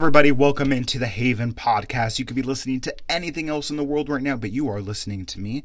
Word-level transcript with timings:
Everybody, 0.00 0.32
welcome 0.32 0.72
into 0.72 0.98
the 0.98 1.06
Haven 1.06 1.52
podcast. 1.52 2.18
You 2.18 2.24
could 2.24 2.34
be 2.34 2.40
listening 2.40 2.80
to 2.80 2.96
anything 3.06 3.50
else 3.50 3.68
in 3.68 3.76
the 3.76 3.84
world 3.84 4.08
right 4.08 4.22
now, 4.22 4.34
but 4.34 4.50
you 4.50 4.66
are 4.66 4.80
listening 4.80 5.26
to 5.26 5.38
me, 5.38 5.62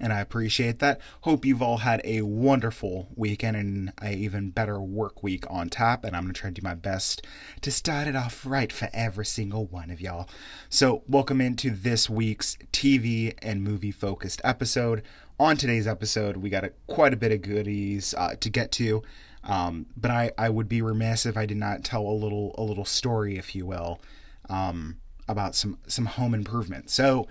and 0.00 0.10
I 0.10 0.20
appreciate 0.20 0.78
that. 0.78 1.02
Hope 1.20 1.44
you've 1.44 1.60
all 1.60 1.76
had 1.76 2.00
a 2.02 2.22
wonderful 2.22 3.10
weekend 3.14 3.58
and 3.58 3.92
an 4.00 4.14
even 4.14 4.48
better 4.52 4.80
work 4.80 5.22
week 5.22 5.44
on 5.50 5.68
tap, 5.68 6.02
and 6.02 6.16
I'm 6.16 6.22
going 6.22 6.32
to 6.32 6.40
try 6.40 6.48
to 6.48 6.54
do 6.54 6.64
my 6.64 6.74
best 6.74 7.26
to 7.60 7.70
start 7.70 8.08
it 8.08 8.16
off 8.16 8.46
right 8.46 8.72
for 8.72 8.88
every 8.94 9.26
single 9.26 9.66
one 9.66 9.90
of 9.90 10.00
y'all. 10.00 10.30
So, 10.70 11.02
welcome 11.06 11.42
into 11.42 11.68
this 11.68 12.08
week's 12.08 12.56
TV 12.72 13.34
and 13.42 13.62
movie 13.62 13.92
focused 13.92 14.40
episode. 14.44 15.02
On 15.38 15.58
today's 15.58 15.86
episode, 15.86 16.38
we 16.38 16.48
got 16.48 16.64
a, 16.64 16.72
quite 16.86 17.12
a 17.12 17.18
bit 17.18 17.32
of 17.32 17.42
goodies 17.42 18.14
uh, 18.16 18.34
to 18.40 18.48
get 18.48 18.72
to. 18.72 19.02
Um, 19.46 19.86
but 19.96 20.10
I, 20.10 20.32
I 20.38 20.48
would 20.48 20.68
be 20.68 20.82
remiss 20.82 21.26
if 21.26 21.36
I 21.36 21.46
did 21.46 21.58
not 21.58 21.84
tell 21.84 22.02
a 22.02 22.12
little 22.12 22.54
a 22.56 22.62
little 22.62 22.84
story, 22.84 23.36
if 23.36 23.54
you 23.54 23.66
will, 23.66 24.00
um, 24.48 24.96
about 25.28 25.54
some 25.54 25.78
some 25.86 26.06
home 26.06 26.34
improvement. 26.34 26.90
So 26.90 27.26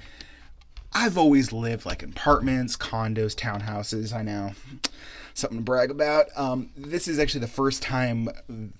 I've 0.93 1.17
always 1.17 1.51
lived 1.51 1.85
like 1.85 2.03
in 2.03 2.09
apartments, 2.09 2.77
condos, 2.77 3.35
townhouses. 3.35 4.13
I 4.13 4.21
know 4.21 4.51
something 5.33 5.57
to 5.57 5.63
brag 5.63 5.89
about. 5.89 6.27
Um, 6.35 6.69
this 6.77 7.07
is 7.07 7.17
actually 7.17 7.41
the 7.41 7.47
first 7.47 7.81
time 7.81 8.29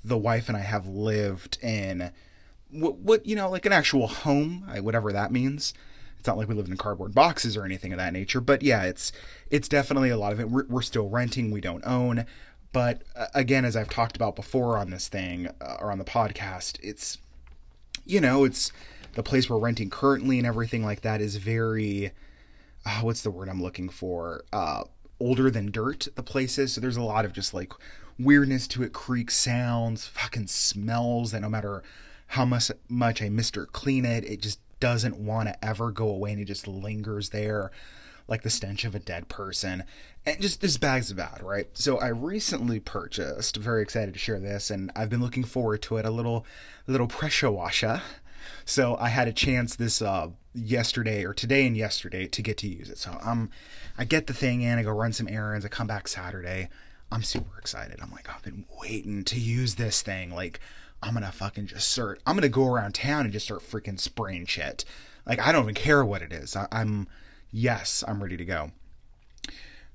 the 0.04 0.18
wife 0.18 0.48
and 0.48 0.58
I 0.58 0.62
have 0.62 0.88
lived 0.88 1.58
in 1.64 2.12
what, 2.70 2.98
what 2.98 3.26
you 3.26 3.36
know 3.36 3.50
like 3.50 3.66
an 3.66 3.74
actual 3.74 4.08
home, 4.08 4.66
whatever 4.82 5.12
that 5.12 5.32
means. 5.32 5.74
It's 6.20 6.28
not 6.28 6.38
like 6.38 6.48
we 6.48 6.56
live 6.56 6.70
in 6.70 6.78
cardboard 6.78 7.14
boxes 7.14 7.58
or 7.58 7.66
anything 7.66 7.92
of 7.92 7.98
that 7.98 8.14
nature, 8.14 8.40
but 8.40 8.62
yeah, 8.62 8.84
it's 8.84 9.12
it's 9.50 9.68
definitely 9.68 10.10
a 10.10 10.18
lot 10.18 10.32
of 10.32 10.40
it. 10.40 10.50
We're, 10.50 10.66
we're 10.68 10.82
still 10.82 11.10
renting. 11.10 11.52
We 11.52 11.60
don't 11.60 11.86
own. 11.86 12.26
But 12.74 13.04
uh, 13.16 13.28
again, 13.34 13.64
as 13.64 13.76
I've 13.76 13.90
talked 13.90 14.16
about 14.18 14.36
before 14.36 14.78
on 14.78 14.90
this 14.90 15.08
thing 15.08 15.48
uh, 15.62 15.78
or 15.80 15.92
on 15.92 16.00
the 16.00 16.04
podcast, 16.04 16.78
it's, 16.82 17.20
you 18.06 18.20
know, 18.20 18.44
it's 18.44 18.74
the 19.14 19.24
place 19.24 19.50
we're 19.50 19.60
renting 19.60 19.92
currently 19.92 20.40
and 20.40 20.48
everything 20.48 20.84
like 20.84 21.02
that 21.02 21.22
is 21.22 21.38
very, 21.38 22.12
uh, 22.86 23.02
what's 23.02 23.22
the 23.22 23.32
word 23.32 23.48
I'm 23.48 23.62
looking 23.62 23.90
for? 23.90 24.44
Uh, 24.52 24.84
older 25.20 25.52
than 25.52 25.72
dirt, 25.72 26.08
the 26.16 26.24
place 26.24 26.58
is. 26.58 26.74
So 26.74 26.82
there's 26.82 26.98
a 26.98 27.04
lot 27.04 27.26
of 27.26 27.32
just 27.32 27.54
like 27.54 27.72
weirdness 28.18 28.68
to 28.70 28.84
it, 28.84 28.92
creak 28.92 29.30
sounds, 29.30 30.08
fucking 30.08 30.48
smells 30.48 31.32
that 31.32 31.42
no 31.42 31.50
matter 31.50 31.84
how 32.28 32.44
much, 32.44 32.72
much 32.90 33.22
I 33.22 33.30
Mr. 33.30 33.68
Clean 33.72 34.04
it, 34.04 34.26
it 34.26 34.42
just 34.42 34.60
doesn't 34.80 35.16
want 35.16 35.48
to 35.48 35.64
ever 35.64 35.92
go 35.92 36.10
away 36.10 36.32
and 36.32 36.42
it 36.42 36.46
just 36.46 36.68
lingers 36.68 37.30
there 37.30 37.72
like 38.28 38.44
the 38.44 38.50
stench 38.50 38.86
of 38.86 38.96
a 38.96 39.00
dead 39.00 39.28
person, 39.28 39.84
and 40.26 40.42
just 40.42 40.62
this 40.62 40.78
bags 40.78 41.12
bad, 41.14 41.42
right? 41.44 41.68
So 41.74 42.00
I 42.00 42.08
recently 42.08 42.80
purchased, 42.80 43.58
very 43.58 43.82
excited 43.82 44.14
to 44.14 44.20
share 44.20 44.40
this, 44.40 44.70
and 44.70 44.92
I've 44.96 45.10
been 45.10 45.22
looking 45.22 45.44
forward 45.44 45.82
to 45.84 45.98
it, 45.98 46.06
a 46.06 46.12
little 46.12 46.46
little 46.88 47.08
pressure 47.08 47.52
washer. 47.52 48.02
So 48.66 48.98
I 48.98 49.10
had 49.10 49.28
a 49.28 49.34
chance 49.34 49.76
this 49.76 50.02
uh, 50.02 50.30
yesterday 50.54 51.26
or 51.26 51.34
today 51.34 51.66
and 51.68 51.76
yesterday 51.76 52.28
to 52.28 52.42
get 52.42 52.58
to 52.60 52.68
use 52.68 52.90
it. 52.90 52.98
So 52.98 53.18
um, 53.22 53.50
I 53.98 54.06
get 54.06 54.28
the 54.28 54.34
thing 54.34 54.62
in, 54.62 54.78
I 54.78 54.84
go 54.84 54.92
run 54.92 55.14
some 55.14 55.28
errands, 55.28 55.66
I 55.66 55.70
come 55.70 55.88
back 55.88 56.08
Saturday. 56.08 56.70
I'm 57.12 57.24
super 57.24 57.60
excited. 57.60 58.00
I'm 58.02 58.12
like, 58.12 58.28
I've 58.34 58.42
been 58.42 58.66
waiting 58.82 59.24
to 59.26 59.40
use 59.40 59.76
this 59.76 60.02
thing. 60.02 60.34
Like, 60.34 60.60
I'm 61.02 61.14
gonna 61.14 61.32
fucking 61.32 61.68
just 61.68 61.90
start. 61.90 62.22
I'm 62.26 62.36
gonna 62.36 62.50
go 62.50 62.68
around 62.68 62.96
town 62.96 63.26
and 63.26 63.32
just 63.32 63.46
start 63.46 63.62
freaking 63.62 64.00
spraying 64.00 64.48
shit. 64.48 64.84
Like, 65.26 65.40
I 65.40 65.52
don't 65.52 65.64
even 65.64 65.76
care 65.76 66.04
what 66.04 66.22
it 66.22 66.34
is. 66.34 66.56
I, 66.56 66.68
I'm 66.72 67.08
yes, 67.54 68.04
I'm 68.06 68.22
ready 68.22 68.36
to 68.36 68.44
go. 68.44 68.72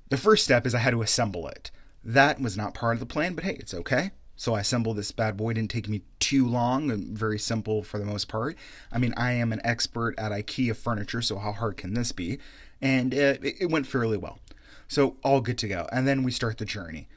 The 0.09 0.17
first 0.17 0.43
step 0.43 0.65
is 0.65 0.73
I 0.73 0.79
had 0.79 0.91
to 0.91 1.03
assemble 1.03 1.47
it. 1.47 1.69
That 2.03 2.41
was 2.41 2.57
not 2.57 2.73
part 2.73 2.95
of 2.95 2.99
the 2.99 3.05
plan, 3.05 3.35
but 3.35 3.43
hey, 3.43 3.57
it's 3.59 3.73
okay. 3.73 4.11
So 4.35 4.55
I 4.55 4.61
assembled 4.61 4.95
this 4.97 5.11
bad 5.11 5.35
boy. 5.35 5.49
It 5.49 5.55
didn't 5.55 5.69
take 5.69 5.89
me 5.89 6.01
too 6.19 6.47
long, 6.47 7.13
very 7.13 7.37
simple 7.37 7.83
for 7.83 7.99
the 7.99 8.05
most 8.05 8.29
part. 8.29 8.55
I 8.91 8.97
mean, 8.97 9.13
I 9.17 9.33
am 9.33 9.51
an 9.51 9.59
expert 9.65 10.15
at 10.17 10.31
IKEA 10.31 10.75
furniture, 10.77 11.21
so 11.21 11.37
how 11.37 11.51
hard 11.51 11.75
can 11.75 11.93
this 11.93 12.13
be? 12.13 12.39
And 12.81 13.13
uh, 13.13 13.35
it, 13.43 13.55
it 13.59 13.69
went 13.69 13.85
fairly 13.85 14.17
well. 14.17 14.39
So 14.87 15.17
all 15.23 15.41
good 15.41 15.57
to 15.59 15.67
go. 15.67 15.89
And 15.91 16.07
then 16.07 16.23
we 16.23 16.31
start 16.31 16.57
the 16.57 16.65
journey. 16.65 17.07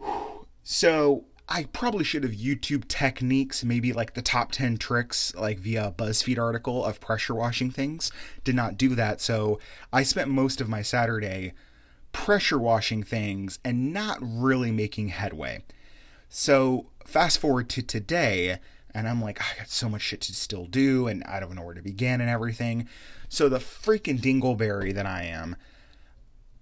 So 0.66 1.26
I 1.48 1.64
probably 1.64 2.04
should 2.04 2.22
have 2.22 2.32
YouTube 2.32 2.88
techniques, 2.88 3.64
maybe 3.64 3.92
like 3.92 4.14
the 4.14 4.22
top 4.22 4.50
10 4.52 4.78
tricks, 4.78 5.34
like 5.34 5.58
via 5.58 5.92
BuzzFeed 5.96 6.38
article 6.38 6.84
of 6.84 7.00
pressure 7.00 7.34
washing 7.34 7.70
things. 7.70 8.10
Did 8.44 8.54
not 8.54 8.78
do 8.78 8.94
that. 8.94 9.20
So 9.20 9.58
I 9.92 10.04
spent 10.04 10.30
most 10.30 10.60
of 10.60 10.68
my 10.68 10.80
Saturday 10.80 11.52
pressure 12.12 12.58
washing 12.58 13.02
things 13.02 13.58
and 13.64 13.92
not 13.92 14.18
really 14.20 14.70
making 14.70 15.08
headway. 15.08 15.62
So 16.30 16.86
fast 17.04 17.38
forward 17.38 17.68
to 17.70 17.82
today, 17.82 18.58
and 18.94 19.06
I'm 19.06 19.20
like, 19.20 19.40
I 19.40 19.58
got 19.58 19.68
so 19.68 19.88
much 19.88 20.02
shit 20.02 20.22
to 20.22 20.34
still 20.34 20.64
do, 20.64 21.08
and 21.08 21.22
I 21.24 21.40
don't 21.40 21.54
know 21.54 21.62
where 21.62 21.74
to 21.74 21.82
begin 21.82 22.20
and 22.22 22.30
everything. 22.30 22.88
So 23.28 23.48
the 23.48 23.58
freaking 23.58 24.20
dingleberry 24.20 24.94
that 24.94 25.06
I 25.06 25.24
am, 25.24 25.56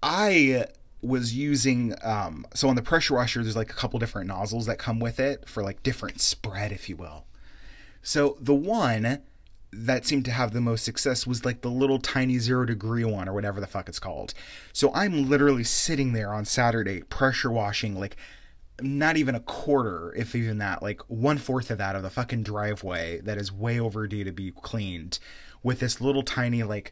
I 0.01 0.65
was 1.03 1.35
using 1.35 1.95
um, 2.03 2.45
so 2.53 2.69
on 2.69 2.75
the 2.75 2.81
pressure 2.81 3.15
washer 3.15 3.43
there's 3.43 3.55
like 3.55 3.71
a 3.71 3.75
couple 3.75 3.99
different 3.99 4.27
nozzles 4.27 4.65
that 4.65 4.77
come 4.77 4.99
with 4.99 5.19
it 5.19 5.47
for 5.47 5.61
like 5.63 5.83
different 5.83 6.21
spread 6.21 6.71
if 6.71 6.89
you 6.89 6.95
will. 6.95 7.25
So 8.01 8.37
the 8.39 8.55
one 8.55 9.21
that 9.71 10.05
seemed 10.05 10.25
to 10.25 10.31
have 10.31 10.53
the 10.53 10.61
most 10.61 10.85
success 10.85 11.25
was 11.25 11.45
like 11.45 11.61
the 11.61 11.71
little 11.71 11.99
tiny 11.99 12.37
zero 12.37 12.65
degree 12.65 13.03
one 13.03 13.27
or 13.27 13.33
whatever 13.33 13.59
the 13.59 13.67
fuck 13.67 13.89
it's 13.89 13.99
called. 13.99 14.33
So 14.71 14.91
i'm 14.93 15.29
literally 15.29 15.63
sitting 15.63 16.13
there 16.13 16.33
on 16.33 16.45
saturday 16.45 17.01
pressure 17.03 17.51
washing 17.51 17.99
like 17.99 18.15
not 18.81 19.17
even 19.17 19.35
a 19.35 19.39
quarter 19.39 20.13
if 20.15 20.35
even 20.35 20.57
that 20.57 20.81
like 20.81 21.01
one 21.07 21.37
fourth 21.37 21.69
of 21.69 21.77
that 21.77 21.95
of 21.95 22.03
the 22.03 22.09
fucking 22.09 22.43
driveway 22.43 23.19
that 23.21 23.37
is 23.37 23.51
way 23.51 23.79
overdue 23.79 24.23
to 24.23 24.31
be 24.31 24.51
cleaned 24.51 25.19
with 25.61 25.79
this 25.79 26.01
little 26.01 26.23
tiny 26.23 26.63
like 26.63 26.91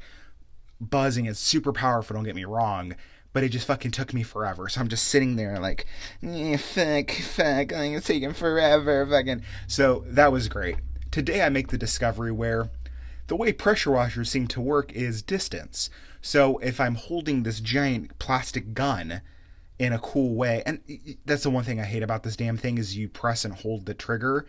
buzzing 0.79 1.25
it's 1.25 1.39
super 1.39 1.73
powerful 1.73 2.15
don't 2.15 2.23
get 2.23 2.35
me 2.35 2.45
wrong 2.45 2.95
but 3.33 3.43
it 3.43 3.49
just 3.49 3.67
fucking 3.67 3.91
took 3.91 4.13
me 4.13 4.23
forever. 4.23 4.67
So 4.69 4.81
I'm 4.81 4.87
just 4.87 5.07
sitting 5.07 5.35
there 5.35 5.59
like, 5.59 5.85
fuck, 6.21 7.11
fuck, 7.11 7.71
it's 7.71 8.07
taking 8.07 8.33
forever, 8.33 9.05
fucking. 9.05 9.43
So 9.67 10.03
that 10.07 10.31
was 10.31 10.47
great. 10.47 10.77
Today 11.11 11.41
I 11.41 11.49
make 11.49 11.69
the 11.69 11.77
discovery 11.77 12.31
where 12.31 12.69
the 13.27 13.35
way 13.35 13.53
pressure 13.53 13.91
washers 13.91 14.29
seem 14.29 14.47
to 14.47 14.61
work 14.61 14.91
is 14.93 15.21
distance. 15.21 15.89
So 16.21 16.57
if 16.59 16.79
I'm 16.79 16.95
holding 16.95 17.43
this 17.43 17.59
giant 17.59 18.17
plastic 18.19 18.73
gun 18.73 19.21
in 19.79 19.93
a 19.93 19.99
cool 19.99 20.35
way, 20.35 20.61
and 20.65 20.81
that's 21.25 21.43
the 21.43 21.49
one 21.49 21.63
thing 21.63 21.79
I 21.79 21.85
hate 21.85 22.03
about 22.03 22.23
this 22.23 22.35
damn 22.35 22.57
thing 22.57 22.77
is 22.77 22.97
you 22.97 23.09
press 23.09 23.45
and 23.45 23.53
hold 23.53 23.85
the 23.85 23.93
trigger. 23.93 24.45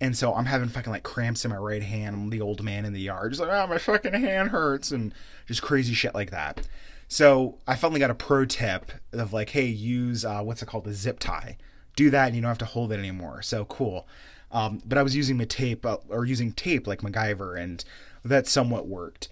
And 0.00 0.16
so 0.16 0.34
I'm 0.34 0.46
having 0.46 0.68
fucking 0.68 0.90
like 0.92 1.04
cramps 1.04 1.44
in 1.44 1.52
my 1.52 1.58
right 1.58 1.82
hand. 1.82 2.16
I'm 2.16 2.30
the 2.30 2.40
old 2.40 2.64
man 2.64 2.84
in 2.84 2.92
the 2.92 3.00
yard, 3.00 3.30
just 3.30 3.40
like, 3.40 3.50
oh, 3.50 3.68
my 3.68 3.78
fucking 3.78 4.14
hand 4.14 4.48
hurts, 4.48 4.90
and 4.90 5.14
just 5.46 5.62
crazy 5.62 5.94
shit 5.94 6.14
like 6.14 6.32
that. 6.32 6.66
So 7.12 7.58
I 7.66 7.74
finally 7.76 8.00
got 8.00 8.10
a 8.10 8.14
pro 8.14 8.46
tip 8.46 8.90
of 9.12 9.34
like, 9.34 9.50
hey, 9.50 9.66
use 9.66 10.24
uh, 10.24 10.40
what's 10.40 10.62
it 10.62 10.66
called, 10.66 10.84
the 10.84 10.94
zip 10.94 11.18
tie. 11.18 11.58
Do 11.94 12.08
that, 12.08 12.28
and 12.28 12.34
you 12.34 12.40
don't 12.40 12.48
have 12.48 12.56
to 12.56 12.64
hold 12.64 12.90
it 12.90 12.98
anymore. 12.98 13.42
So 13.42 13.66
cool. 13.66 14.08
Um, 14.50 14.80
but 14.86 14.96
I 14.96 15.02
was 15.02 15.14
using 15.14 15.36
the 15.36 15.44
tape 15.44 15.84
uh, 15.84 15.98
or 16.08 16.24
using 16.24 16.52
tape 16.52 16.86
like 16.86 17.02
MacGyver, 17.02 17.60
and 17.60 17.84
that 18.24 18.46
somewhat 18.46 18.88
worked. 18.88 19.28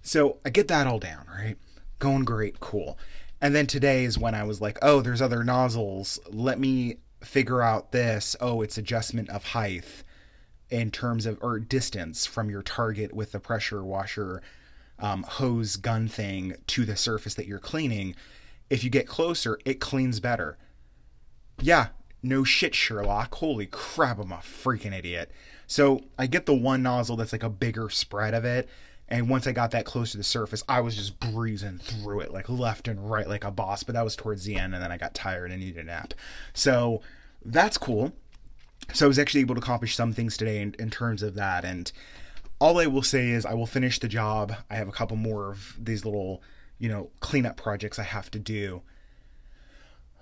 So 0.00 0.38
I 0.44 0.50
get 0.50 0.68
that 0.68 0.86
all 0.86 1.00
down, 1.00 1.26
right? 1.26 1.56
Going 1.98 2.24
great, 2.24 2.60
cool. 2.60 2.96
And 3.40 3.52
then 3.52 3.66
today 3.66 4.04
is 4.04 4.16
when 4.16 4.36
I 4.36 4.44
was 4.44 4.60
like, 4.60 4.78
oh, 4.80 5.00
there's 5.00 5.20
other 5.20 5.42
nozzles. 5.42 6.20
Let 6.30 6.60
me 6.60 6.98
figure 7.20 7.62
out 7.62 7.90
this. 7.90 8.36
Oh, 8.40 8.62
it's 8.62 8.78
adjustment 8.78 9.28
of 9.30 9.42
height 9.42 10.04
in 10.70 10.92
terms 10.92 11.26
of 11.26 11.38
or 11.42 11.58
distance 11.58 12.26
from 12.26 12.48
your 12.48 12.62
target 12.62 13.12
with 13.12 13.32
the 13.32 13.40
pressure 13.40 13.82
washer 13.82 14.40
um, 14.98 15.22
hose 15.24 15.76
gun 15.76 16.08
thing 16.08 16.56
to 16.68 16.84
the 16.84 16.96
surface 16.96 17.34
that 17.34 17.46
you're 17.46 17.58
cleaning, 17.58 18.14
if 18.70 18.84
you 18.84 18.90
get 18.90 19.06
closer, 19.06 19.58
it 19.64 19.80
cleans 19.80 20.20
better. 20.20 20.56
Yeah, 21.60 21.88
no 22.22 22.44
shit, 22.44 22.74
Sherlock. 22.74 23.34
Holy 23.34 23.66
crap, 23.66 24.18
I'm 24.18 24.32
a 24.32 24.36
freaking 24.36 24.96
idiot. 24.96 25.30
So 25.66 26.02
I 26.18 26.26
get 26.26 26.46
the 26.46 26.54
one 26.54 26.82
nozzle 26.82 27.16
that's 27.16 27.32
like 27.32 27.42
a 27.42 27.50
bigger 27.50 27.90
spread 27.90 28.34
of 28.34 28.44
it. 28.44 28.68
And 29.08 29.28
once 29.28 29.46
I 29.46 29.52
got 29.52 29.70
that 29.72 29.84
close 29.84 30.12
to 30.12 30.16
the 30.16 30.24
surface, 30.24 30.64
I 30.68 30.80
was 30.80 30.96
just 30.96 31.20
breezing 31.20 31.78
through 31.78 32.20
it 32.20 32.32
like 32.32 32.48
left 32.48 32.88
and 32.88 33.10
right 33.10 33.28
like 33.28 33.44
a 33.44 33.50
boss. 33.50 33.82
But 33.82 33.94
that 33.94 34.04
was 34.04 34.16
towards 34.16 34.44
the 34.44 34.56
end, 34.56 34.74
and 34.74 34.82
then 34.82 34.90
I 34.90 34.96
got 34.96 35.14
tired 35.14 35.50
and 35.50 35.60
needed 35.60 35.82
a 35.82 35.84
nap. 35.84 36.14
So 36.54 37.02
that's 37.44 37.76
cool. 37.76 38.12
So 38.92 39.06
I 39.06 39.08
was 39.08 39.18
actually 39.18 39.42
able 39.42 39.54
to 39.54 39.60
accomplish 39.60 39.94
some 39.94 40.12
things 40.12 40.36
today 40.36 40.60
in, 40.60 40.74
in 40.78 40.90
terms 40.90 41.22
of 41.22 41.34
that. 41.34 41.64
And 41.64 41.92
all 42.64 42.80
I 42.80 42.86
will 42.86 43.02
say 43.02 43.28
is 43.28 43.44
I 43.44 43.52
will 43.52 43.66
finish 43.66 43.98
the 43.98 44.08
job. 44.08 44.54
I 44.70 44.76
have 44.76 44.88
a 44.88 44.92
couple 44.92 45.18
more 45.18 45.50
of 45.50 45.76
these 45.78 46.06
little, 46.06 46.42
you 46.78 46.88
know, 46.88 47.10
cleanup 47.20 47.58
projects 47.58 47.98
I 47.98 48.04
have 48.04 48.30
to 48.32 48.38
do. 48.38 48.82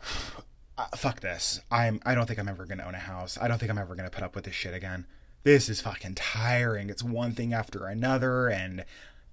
Uh, 0.78 0.86
fuck 0.96 1.20
this. 1.20 1.60
I'm 1.70 2.00
I 2.06 2.14
don't 2.14 2.24
think 2.24 2.38
I'm 2.38 2.48
ever 2.48 2.64
going 2.64 2.78
to 2.78 2.86
own 2.86 2.94
a 2.94 2.98
house. 2.98 3.36
I 3.38 3.46
don't 3.46 3.58
think 3.58 3.70
I'm 3.70 3.76
ever 3.76 3.94
going 3.94 4.08
to 4.08 4.10
put 4.10 4.24
up 4.24 4.34
with 4.34 4.44
this 4.44 4.54
shit 4.54 4.72
again. 4.72 5.04
This 5.42 5.68
is 5.68 5.82
fucking 5.82 6.14
tiring. 6.14 6.88
It's 6.88 7.02
one 7.02 7.32
thing 7.32 7.52
after 7.52 7.84
another 7.84 8.48
and 8.48 8.86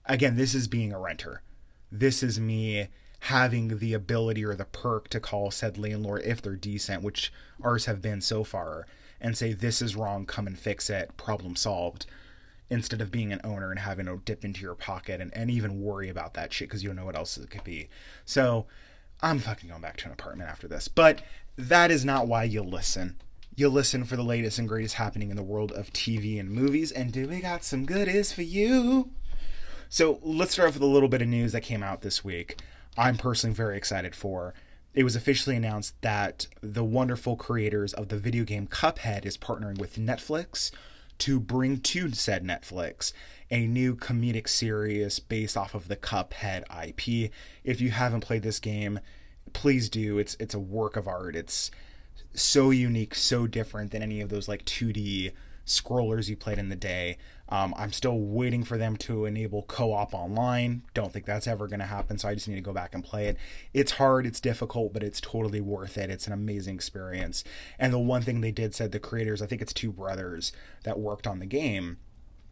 again, 0.05 0.35
this 0.35 0.53
is 0.53 0.67
being 0.67 0.91
a 0.91 0.99
renter. 0.99 1.41
This 1.89 2.21
is 2.21 2.41
me 2.41 2.89
having 3.21 3.77
the 3.77 3.93
ability 3.93 4.43
or 4.43 4.53
the 4.53 4.65
perk 4.65 5.07
to 5.11 5.21
call 5.21 5.49
said 5.49 5.77
landlord 5.77 6.23
if 6.25 6.41
they're 6.41 6.57
decent, 6.57 7.03
which 7.03 7.31
ours 7.63 7.85
have 7.85 8.01
been 8.01 8.19
so 8.19 8.43
far 8.43 8.85
and 9.21 9.37
say, 9.37 9.53
this 9.53 9.81
is 9.81 9.95
wrong, 9.95 10.25
come 10.25 10.45
and 10.45 10.59
fix 10.59 10.89
it, 10.89 11.15
problem 11.15 11.55
solved, 11.55 12.05
instead 12.69 13.01
of 13.01 13.11
being 13.11 13.31
an 13.33 13.41
owner 13.43 13.71
and 13.71 13.79
having 13.79 14.05
to 14.05 14.21
dip 14.25 14.45
into 14.45 14.61
your 14.61 14.75
pocket 14.75 15.19
and, 15.21 15.35
and 15.35 15.49
even 15.49 15.81
worry 15.81 16.09
about 16.09 16.33
that 16.35 16.53
shit 16.53 16.69
because 16.69 16.83
you 16.83 16.89
don't 16.89 16.95
know 16.95 17.05
what 17.05 17.15
else 17.15 17.37
it 17.37 17.49
could 17.49 17.63
be. 17.63 17.89
So 18.25 18.67
I'm 19.21 19.39
fucking 19.39 19.69
going 19.69 19.81
back 19.81 19.97
to 19.97 20.05
an 20.05 20.11
apartment 20.11 20.49
after 20.49 20.67
this. 20.67 20.87
But 20.87 21.21
that 21.57 21.91
is 21.91 22.05
not 22.05 22.27
why 22.27 22.43
you 22.43 22.61
listen. 22.61 23.17
You 23.55 23.67
listen 23.69 24.05
for 24.05 24.15
the 24.15 24.23
latest 24.23 24.59
and 24.59 24.67
greatest 24.67 24.95
happening 24.95 25.29
in 25.29 25.35
the 25.35 25.43
world 25.43 25.71
of 25.73 25.91
TV 25.91 26.39
and 26.39 26.49
movies, 26.49 26.91
and 26.93 27.11
do 27.11 27.27
we 27.27 27.41
got 27.41 27.63
some 27.63 27.85
goodies 27.85 28.31
for 28.31 28.43
you? 28.43 29.09
So 29.89 30.19
let's 30.21 30.53
start 30.53 30.69
off 30.69 30.75
with 30.75 30.83
a 30.83 30.87
little 30.87 31.09
bit 31.09 31.21
of 31.21 31.27
news 31.27 31.51
that 31.51 31.61
came 31.61 31.83
out 31.83 32.01
this 32.01 32.23
week. 32.23 32.61
I'm 32.97 33.17
personally 33.17 33.55
very 33.55 33.75
excited 33.75 34.15
for. 34.15 34.53
It 34.93 35.03
was 35.03 35.15
officially 35.15 35.55
announced 35.55 35.99
that 36.01 36.47
the 36.61 36.83
wonderful 36.83 37.35
creators 37.35 37.93
of 37.93 38.07
the 38.07 38.17
video 38.17 38.43
game 38.43 38.67
Cuphead 38.67 39.25
is 39.25 39.37
partnering 39.37 39.79
with 39.79 39.97
Netflix 39.97 40.71
to 41.19 41.39
bring 41.39 41.79
to 41.79 42.11
said 42.11 42.43
Netflix 42.43 43.13
a 43.51 43.65
new 43.65 43.95
comedic 43.95 44.47
series 44.47 45.19
based 45.19 45.57
off 45.57 45.73
of 45.73 45.87
the 45.87 45.95
Cuphead 45.95 46.63
IP. 46.71 47.31
If 47.63 47.81
you 47.81 47.91
haven't 47.91 48.21
played 48.21 48.43
this 48.43 48.59
game, 48.59 48.99
please 49.53 49.89
do. 49.89 50.17
It's 50.17 50.35
it's 50.39 50.53
a 50.53 50.59
work 50.59 50.95
of 50.95 51.07
art. 51.07 51.35
It's 51.35 51.71
so 52.33 52.69
unique, 52.69 53.15
so 53.15 53.47
different 53.47 53.91
than 53.91 54.03
any 54.03 54.21
of 54.21 54.29
those 54.29 54.47
like 54.47 54.65
2D 54.65 55.31
scrollers 55.65 56.29
you 56.29 56.35
played 56.35 56.57
in 56.57 56.69
the 56.69 56.75
day. 56.75 57.17
Um, 57.49 57.73
I'm 57.77 57.91
still 57.91 58.19
waiting 58.19 58.63
for 58.63 58.77
them 58.77 58.95
to 58.97 59.25
enable 59.25 59.63
co 59.63 59.91
op 59.91 60.13
online. 60.13 60.83
Don't 60.93 61.11
think 61.11 61.25
that's 61.25 61.47
ever 61.47 61.67
going 61.67 61.79
to 61.79 61.85
happen, 61.85 62.17
so 62.17 62.29
I 62.29 62.35
just 62.35 62.47
need 62.47 62.55
to 62.55 62.61
go 62.61 62.73
back 62.73 62.93
and 62.93 63.03
play 63.03 63.25
it. 63.27 63.37
It's 63.73 63.93
hard, 63.93 64.27
it's 64.27 64.39
difficult, 64.39 64.93
but 64.93 65.03
it's 65.03 65.19
totally 65.19 65.59
worth 65.59 65.97
it. 65.97 66.11
It's 66.11 66.27
an 66.27 66.33
amazing 66.33 66.75
experience. 66.75 67.43
And 67.79 67.91
the 67.91 67.99
one 67.99 68.21
thing 68.21 68.41
they 68.41 68.51
did 68.51 68.75
said 68.75 68.91
the 68.91 68.99
creators, 68.99 69.41
I 69.41 69.47
think 69.47 69.61
it's 69.61 69.73
two 69.73 69.91
brothers 69.91 70.53
that 70.83 70.99
worked 70.99 71.25
on 71.25 71.39
the 71.39 71.47
game, 71.47 71.97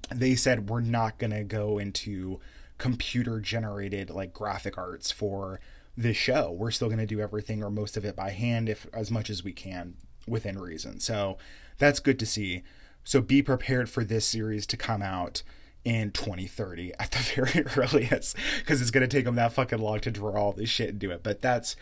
they 0.10 0.36
said 0.36 0.70
we're 0.70 0.82
not 0.82 1.20
going 1.20 1.32
to 1.32 1.44
go 1.44 1.78
into 1.78 2.40
computer 2.78 3.40
generated 3.40 4.10
like 4.10 4.34
graphic 4.34 4.78
arts 4.78 5.12
for 5.12 5.60
this 5.96 6.18
show. 6.18 6.52
We're 6.52 6.72
still 6.72 6.90
going 6.90 7.00
to 7.00 7.06
do 7.06 7.20
everything 7.20 7.64
or 7.64 7.70
most 7.70 7.98
of 7.98 8.06
it 8.06 8.16
by 8.16 8.32
hand 8.32 8.70
if 8.70 8.88
as 8.94 9.12
much 9.12 9.30
as 9.30 9.44
we 9.44 9.52
can 9.52 9.96
within 10.28 10.58
reason. 10.60 11.00
So 11.00 11.38
that's 11.78 12.00
good 12.00 12.20
to 12.20 12.26
see. 12.26 12.64
So 13.08 13.22
be 13.22 13.42
prepared 13.42 13.90
for 13.90 14.04
this 14.04 14.26
series 14.26 14.68
to 14.68 14.76
come 14.76 15.02
out 15.02 15.42
in 15.86 16.12
2030 16.12 16.92
at 17.00 17.12
the 17.12 17.20
very 17.20 17.66
earliest 17.78 18.36
because 18.60 18.82
it's 18.82 18.92
going 18.92 19.08
to 19.08 19.08
take 19.08 19.24
them 19.24 19.36
that 19.36 19.54
fucking 19.54 19.80
long 19.80 20.02
to 20.02 20.12
draw 20.12 20.34
all 20.34 20.52
this 20.52 20.70
shit 20.70 20.90
and 20.90 21.00
do 21.00 21.12
it. 21.12 21.24
But 21.24 21.42
that's 21.42 21.78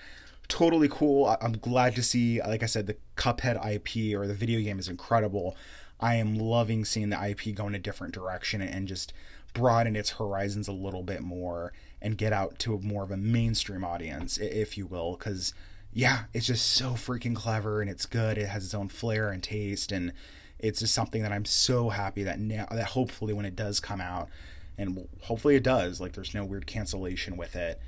totally 0.47 0.87
cool. 0.87 1.35
I'm 1.41 1.53
glad 1.53 1.95
to 1.95 2.03
see, 2.03 2.43
like 2.43 2.61
I 2.61 2.67
said, 2.67 2.85
the 2.85 2.97
Cuphead 3.17 3.55
IP 3.55 4.15
or 4.15 4.27
the 4.27 4.35
video 4.35 4.61
game 4.61 4.77
is 4.77 4.87
incredible. 4.87 5.57
I 5.99 6.13
am 6.15 6.37
loving 6.37 6.85
seeing 6.85 7.09
the 7.09 7.27
IP 7.27 7.55
go 7.55 7.65
in 7.65 7.73
a 7.73 7.79
different 7.79 8.13
direction 8.13 8.61
and 8.61 8.87
just 8.87 9.11
broaden 9.55 9.95
its 9.95 10.11
horizons 10.11 10.67
a 10.67 10.73
little 10.73 11.01
bit 11.01 11.21
more 11.21 11.73
and 12.03 12.19
get 12.19 12.33
out 12.33 12.59
to 12.59 12.77
more 12.81 13.01
of 13.01 13.09
a 13.09 13.17
mainstream 13.17 13.83
audience, 13.83 14.37
if 14.37 14.77
you 14.77 14.85
will. 14.85 15.15
Because, 15.15 15.55
yeah, 15.91 16.25
it's 16.35 16.45
just 16.45 16.67
so 16.69 16.91
freaking 16.91 17.35
clever 17.35 17.81
and 17.81 17.89
it's 17.89 18.05
good. 18.05 18.37
It 18.37 18.49
has 18.49 18.63
its 18.63 18.75
own 18.75 18.89
flair 18.89 19.31
and 19.31 19.41
taste 19.41 19.91
and 19.91 20.13
it's 20.59 20.79
just 20.79 20.93
something 20.93 21.21
that 21.23 21.31
I'm 21.31 21.45
so 21.45 21.89
happy 21.89 22.23
that 22.23 22.39
now 22.39 22.67
that 22.71 22.85
hopefully 22.85 23.33
when 23.33 23.45
it 23.45 23.55
does 23.55 23.79
come 23.79 24.01
out, 24.01 24.29
and 24.77 25.07
hopefully 25.21 25.55
it 25.55 25.63
does, 25.63 26.01
like 26.01 26.13
there's 26.13 26.33
no 26.33 26.45
weird 26.45 26.67
cancellation 26.67 27.37
with 27.37 27.55
it, 27.55 27.79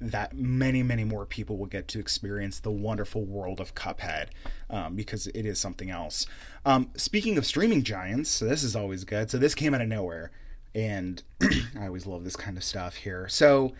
that 0.00 0.36
many 0.36 0.82
many 0.82 1.04
more 1.04 1.24
people 1.24 1.56
will 1.56 1.66
get 1.66 1.88
to 1.88 1.98
experience 1.98 2.60
the 2.60 2.70
wonderful 2.70 3.24
world 3.24 3.60
of 3.60 3.74
Cuphead 3.74 4.28
um, 4.70 4.94
because 4.96 5.26
it 5.28 5.46
is 5.46 5.58
something 5.58 5.90
else. 5.90 6.26
Um, 6.64 6.90
speaking 6.96 7.38
of 7.38 7.46
streaming 7.46 7.82
giants, 7.82 8.30
so 8.30 8.46
this 8.46 8.62
is 8.62 8.76
always 8.76 9.04
good. 9.04 9.30
So 9.30 9.38
this 9.38 9.54
came 9.54 9.74
out 9.74 9.80
of 9.80 9.88
nowhere, 9.88 10.30
and 10.74 11.22
I 11.78 11.86
always 11.86 12.06
love 12.06 12.24
this 12.24 12.36
kind 12.36 12.56
of 12.56 12.64
stuff 12.64 12.96
here. 12.96 13.28
So 13.28 13.72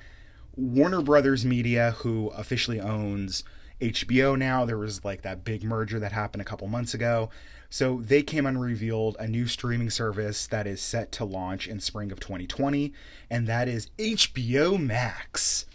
Warner 0.56 1.02
Brothers 1.02 1.44
Media, 1.44 1.92
who 1.98 2.28
officially 2.28 2.80
owns 2.80 3.42
HBO 3.80 4.38
now, 4.38 4.64
there 4.64 4.78
was 4.78 5.04
like 5.04 5.22
that 5.22 5.44
big 5.44 5.64
merger 5.64 5.98
that 5.98 6.12
happened 6.12 6.42
a 6.42 6.44
couple 6.44 6.68
months 6.68 6.94
ago. 6.94 7.30
So 7.70 8.00
they 8.02 8.22
came 8.22 8.46
and 8.46 8.60
revealed 8.60 9.16
a 9.18 9.26
new 9.26 9.48
streaming 9.48 9.90
service 9.90 10.46
that 10.46 10.66
is 10.66 10.80
set 10.80 11.10
to 11.12 11.24
launch 11.24 11.66
in 11.66 11.80
spring 11.80 12.12
of 12.12 12.20
2020, 12.20 12.92
and 13.28 13.48
that 13.48 13.66
is 13.66 13.88
HBO 13.98 14.80
Max. 14.80 15.66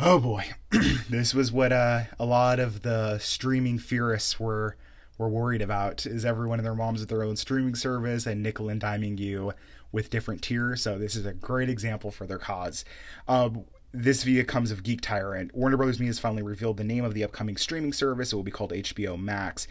Oh 0.00 0.18
boy, 0.18 0.46
this 1.10 1.34
was 1.34 1.52
what 1.52 1.72
uh, 1.72 2.02
a 2.18 2.24
lot 2.24 2.58
of 2.58 2.82
the 2.82 3.18
streaming 3.18 3.78
theorists 3.78 4.40
were 4.40 4.76
were 5.18 5.28
worried 5.28 5.62
about. 5.62 6.06
Is 6.06 6.24
everyone 6.24 6.58
and 6.58 6.66
their 6.66 6.74
moms 6.74 7.00
with 7.00 7.08
their 7.08 7.24
own 7.24 7.36
streaming 7.36 7.74
service 7.74 8.26
and 8.26 8.42
nickel 8.42 8.68
and 8.68 8.80
diming 8.80 9.18
you 9.18 9.52
with 9.92 10.10
different 10.10 10.42
tiers? 10.42 10.82
So 10.82 10.98
this 10.98 11.16
is 11.16 11.26
a 11.26 11.32
great 11.32 11.68
example 11.68 12.10
for 12.10 12.26
their 12.26 12.38
cause. 12.38 12.84
Um, 13.26 13.64
this 13.92 14.22
via 14.22 14.44
comes 14.44 14.70
of 14.70 14.82
Geek 14.82 15.00
Tyrant. 15.00 15.54
Warner 15.54 15.76
Brothers 15.76 15.98
Media 15.98 16.10
has 16.10 16.18
finally 16.18 16.42
revealed 16.42 16.76
the 16.76 16.84
name 16.84 17.04
of 17.04 17.14
the 17.14 17.24
upcoming 17.24 17.56
streaming 17.56 17.92
service. 17.92 18.32
It 18.32 18.36
will 18.36 18.42
be 18.42 18.50
called 18.50 18.72
HBO 18.72 19.18
Max. 19.18 19.66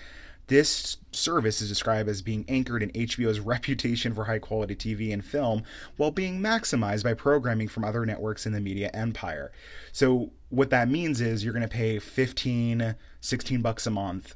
This 0.47 0.97
service 1.11 1.61
is 1.61 1.67
described 1.67 2.07
as 2.07 2.21
being 2.21 2.45
anchored 2.47 2.81
in 2.81 2.89
HBO's 2.91 3.39
reputation 3.41 4.13
for 4.13 4.25
high 4.25 4.39
quality 4.39 4.75
TV 4.75 5.13
and 5.13 5.23
film 5.23 5.63
while 5.97 6.11
being 6.11 6.39
maximized 6.39 7.03
by 7.03 7.13
programming 7.13 7.67
from 7.67 7.83
other 7.83 8.05
networks 8.05 8.45
in 8.45 8.53
the 8.53 8.61
media 8.61 8.89
empire. 8.93 9.51
So, 9.91 10.31
what 10.49 10.69
that 10.69 10.89
means 10.89 11.19
is 11.19 11.43
you're 11.43 11.53
going 11.53 11.67
to 11.67 11.67
pay 11.67 11.99
15, 11.99 12.95
16 13.19 13.61
bucks 13.61 13.85
a 13.85 13.91
month, 13.91 14.35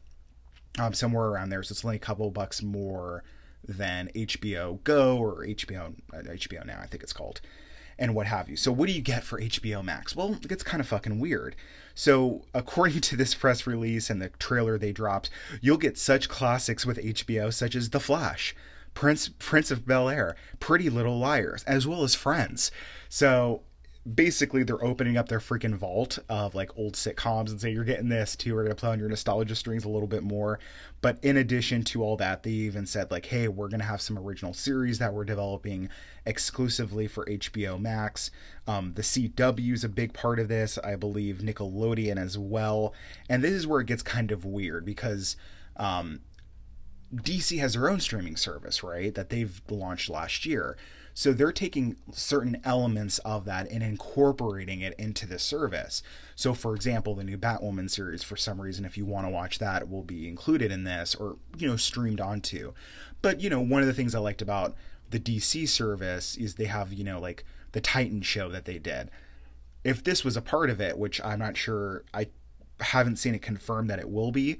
um, 0.77 0.93
somewhere 0.93 1.27
around 1.27 1.49
there. 1.49 1.63
So, 1.63 1.71
it's 1.71 1.85
only 1.85 1.95
a 1.95 1.99
couple 1.99 2.29
bucks 2.29 2.61
more 2.61 3.23
than 3.65 4.09
HBO 4.13 4.83
Go 4.83 5.17
or 5.17 5.45
HBO, 5.45 5.95
HBO 6.11 6.61
uh, 6.61 6.63
Now, 6.65 6.79
I 6.81 6.87
think 6.87 7.03
it's 7.03 7.13
called 7.13 7.39
and 8.01 8.15
what 8.15 8.25
have 8.25 8.49
you. 8.49 8.57
So, 8.57 8.71
what 8.71 8.87
do 8.87 8.93
you 8.93 9.01
get 9.01 9.23
for 9.23 9.39
HBO 9.39 9.83
Max? 9.83 10.15
Well, 10.15 10.33
it 10.33 10.47
gets 10.47 10.63
kind 10.63 10.81
of 10.81 10.87
fucking 10.87 11.19
weird. 11.19 11.55
So, 11.93 12.41
according 12.53 13.01
to 13.01 13.15
this 13.15 13.35
press 13.35 13.67
release 13.67 14.09
and 14.09 14.19
the 14.19 14.29
trailer 14.29 14.77
they 14.77 14.91
dropped, 14.91 15.29
you'll 15.61 15.77
get 15.77 15.99
such 15.99 16.27
classics 16.27 16.83
with 16.83 16.97
HBO, 16.97 17.53
such 17.53 17.75
as 17.75 17.91
The 17.91 17.99
Flash, 17.99 18.55
Prince 18.95 19.29
Prince 19.37 19.69
of 19.69 19.85
Bel 19.85 20.09
Air, 20.09 20.35
Pretty 20.59 20.89
Little 20.89 21.19
Liars, 21.19 21.63
as 21.65 21.85
well 21.85 22.03
as 22.03 22.15
Friends. 22.15 22.71
So, 23.07 23.61
basically 24.15 24.63
they're 24.63 24.83
opening 24.83 25.15
up 25.15 25.29
their 25.29 25.39
freaking 25.39 25.75
vault 25.75 26.17
of 26.27 26.55
like 26.55 26.75
old 26.75 26.93
sitcoms 26.93 27.51
and 27.51 27.61
say 27.61 27.69
you're 27.69 27.83
getting 27.83 28.09
this 28.09 28.35
too. 28.35 28.55
We're 28.55 28.63
going 28.63 28.75
to 28.75 28.79
play 28.79 28.89
on 28.89 28.99
your 28.99 29.09
nostalgia 29.09 29.55
strings 29.55 29.85
a 29.85 29.89
little 29.89 30.07
bit 30.07 30.23
more. 30.23 30.59
But 31.01 31.19
in 31.23 31.37
addition 31.37 31.83
to 31.85 32.03
all 32.03 32.17
that 32.17 32.41
they 32.41 32.49
even 32.49 32.87
said 32.87 33.11
like 33.11 33.27
hey 33.27 33.47
we're 33.47 33.67
going 33.67 33.79
to 33.79 33.85
have 33.85 34.01
some 34.01 34.17
original 34.17 34.53
series 34.53 34.97
that 34.99 35.13
we're 35.13 35.25
developing 35.25 35.89
exclusively 36.25 37.07
for 37.07 37.25
hbo 37.25 37.79
max. 37.79 38.31
Um, 38.65 38.93
the 38.95 39.03
cw 39.03 39.73
is 39.73 39.83
a 39.83 39.89
big 39.89 40.13
part 40.13 40.39
of 40.39 40.47
this 40.47 40.79
i 40.83 40.95
believe 40.95 41.37
nickelodeon 41.37 42.17
as 42.17 42.37
well. 42.37 42.95
And 43.29 43.43
this 43.43 43.51
is 43.51 43.67
where 43.67 43.81
it 43.81 43.87
gets 43.87 44.01
kind 44.01 44.31
of 44.31 44.45
weird 44.45 44.83
because 44.83 45.35
um, 45.77 46.21
dc 47.13 47.57
has 47.59 47.73
their 47.73 47.89
own 47.89 47.99
streaming 47.99 48.35
service 48.35 48.81
right 48.81 49.13
that 49.13 49.29
they've 49.29 49.61
launched 49.69 50.09
last 50.09 50.45
year 50.45 50.75
so 51.21 51.31
they're 51.31 51.51
taking 51.51 51.97
certain 52.11 52.59
elements 52.63 53.19
of 53.19 53.45
that 53.45 53.69
and 53.69 53.83
incorporating 53.83 54.81
it 54.81 54.95
into 54.97 55.27
the 55.27 55.37
service. 55.37 56.01
So, 56.35 56.55
for 56.55 56.73
example, 56.73 57.13
the 57.13 57.23
new 57.23 57.37
Batwoman 57.37 57.91
series, 57.91 58.23
for 58.23 58.35
some 58.35 58.59
reason, 58.59 58.85
if 58.85 58.97
you 58.97 59.05
want 59.05 59.27
to 59.27 59.29
watch 59.29 59.59
that, 59.59 59.87
will 59.87 60.01
be 60.01 60.27
included 60.27 60.71
in 60.71 60.83
this 60.83 61.13
or, 61.13 61.37
you 61.55 61.67
know, 61.67 61.75
streamed 61.75 62.19
onto. 62.19 62.73
But, 63.21 63.39
you 63.39 63.51
know, 63.51 63.61
one 63.61 63.81
of 63.81 63.87
the 63.87 63.93
things 63.93 64.15
I 64.15 64.19
liked 64.19 64.41
about 64.41 64.73
the 65.11 65.19
DC 65.19 65.69
service 65.69 66.37
is 66.37 66.55
they 66.55 66.65
have, 66.65 66.91
you 66.91 67.03
know, 67.03 67.19
like 67.19 67.45
the 67.73 67.81
Titan 67.81 68.23
show 68.23 68.49
that 68.49 68.65
they 68.65 68.79
did. 68.79 69.11
If 69.83 70.03
this 70.03 70.25
was 70.25 70.35
a 70.35 70.41
part 70.41 70.71
of 70.71 70.81
it, 70.81 70.97
which 70.97 71.21
I'm 71.23 71.37
not 71.37 71.55
sure, 71.55 72.03
I 72.15 72.29
haven't 72.79 73.17
seen 73.17 73.35
it 73.35 73.43
confirmed 73.43 73.91
that 73.91 73.99
it 73.99 74.09
will 74.09 74.31
be, 74.31 74.57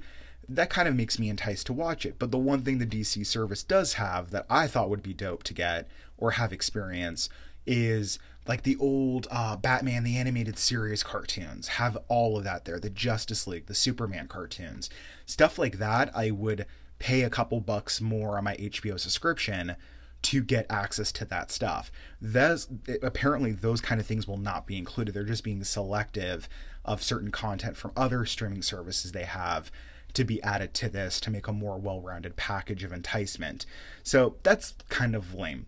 that 0.48 0.70
kind 0.70 0.88
of 0.88 0.94
makes 0.94 1.18
me 1.18 1.28
enticed 1.28 1.66
to 1.66 1.72
watch 1.72 2.04
it. 2.04 2.18
But 2.18 2.30
the 2.30 2.38
one 2.38 2.62
thing 2.62 2.78
the 2.78 2.86
DC 2.86 3.26
service 3.26 3.62
does 3.62 3.94
have 3.94 4.30
that 4.30 4.46
I 4.50 4.66
thought 4.66 4.90
would 4.90 5.02
be 5.02 5.14
dope 5.14 5.42
to 5.44 5.54
get 5.54 5.88
or 6.18 6.32
have 6.32 6.52
experience 6.52 7.28
is 7.66 8.18
like 8.46 8.62
the 8.62 8.76
old 8.76 9.28
uh, 9.30 9.56
Batman 9.56 10.02
the 10.02 10.16
animated 10.16 10.58
series 10.58 11.02
cartoons. 11.02 11.68
Have 11.68 11.96
all 12.08 12.36
of 12.36 12.44
that 12.44 12.64
there. 12.64 12.80
The 12.80 12.90
Justice 12.90 13.46
League, 13.46 13.66
the 13.66 13.74
Superman 13.74 14.26
cartoons, 14.26 14.90
stuff 15.26 15.58
like 15.58 15.78
that. 15.78 16.14
I 16.16 16.30
would 16.30 16.66
pay 16.98 17.22
a 17.22 17.30
couple 17.30 17.60
bucks 17.60 18.00
more 18.00 18.36
on 18.36 18.44
my 18.44 18.56
HBO 18.56 18.98
subscription 18.98 19.76
to 20.22 20.40
get 20.42 20.66
access 20.70 21.10
to 21.12 21.24
that 21.26 21.50
stuff. 21.50 21.90
Those 22.20 22.68
apparently 23.02 23.52
those 23.52 23.80
kind 23.80 24.00
of 24.00 24.06
things 24.06 24.26
will 24.26 24.38
not 24.38 24.66
be 24.66 24.78
included. 24.78 25.14
They're 25.14 25.24
just 25.24 25.44
being 25.44 25.62
selective 25.64 26.48
of 26.84 27.02
certain 27.02 27.30
content 27.30 27.76
from 27.76 27.92
other 27.96 28.24
streaming 28.24 28.62
services 28.62 29.12
they 29.12 29.24
have 29.24 29.70
to 30.14 30.24
be 30.24 30.42
added 30.42 30.74
to 30.74 30.88
this 30.88 31.20
to 31.20 31.30
make 31.30 31.48
a 31.48 31.52
more 31.52 31.78
well-rounded 31.78 32.36
package 32.36 32.84
of 32.84 32.92
enticement. 32.92 33.66
So 34.02 34.36
that's 34.42 34.74
kind 34.88 35.14
of 35.14 35.34
lame. 35.34 35.66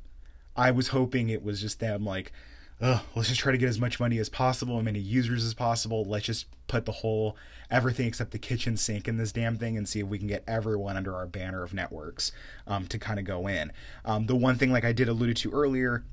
I 0.56 0.70
was 0.70 0.88
hoping 0.88 1.28
it 1.28 1.42
was 1.42 1.60
just 1.60 1.80
them 1.80 2.04
like, 2.04 2.32
let's 2.80 3.28
just 3.28 3.40
try 3.40 3.52
to 3.52 3.58
get 3.58 3.68
as 3.68 3.80
much 3.80 3.98
money 3.98 4.18
as 4.18 4.28
possible, 4.28 4.78
as 4.78 4.84
many 4.84 4.98
users 4.98 5.44
as 5.44 5.54
possible. 5.54 6.04
Let's 6.04 6.26
just 6.26 6.46
put 6.66 6.84
the 6.84 6.92
whole 6.92 7.36
everything 7.70 8.06
except 8.06 8.30
the 8.30 8.38
kitchen 8.38 8.76
sink 8.76 9.08
in 9.08 9.16
this 9.16 9.32
damn 9.32 9.56
thing 9.56 9.76
and 9.76 9.88
see 9.88 10.00
if 10.00 10.06
we 10.06 10.18
can 10.18 10.28
get 10.28 10.44
everyone 10.46 10.96
under 10.96 11.14
our 11.14 11.26
banner 11.26 11.62
of 11.62 11.72
networks 11.72 12.32
um, 12.66 12.86
to 12.88 12.98
kind 12.98 13.18
of 13.18 13.24
go 13.24 13.46
in. 13.48 13.72
Um, 14.04 14.26
the 14.26 14.36
one 14.36 14.56
thing, 14.56 14.70
like 14.70 14.84
I 14.84 14.92
did 14.92 15.08
allude 15.08 15.36
to 15.38 15.50
earlier, 15.50 16.04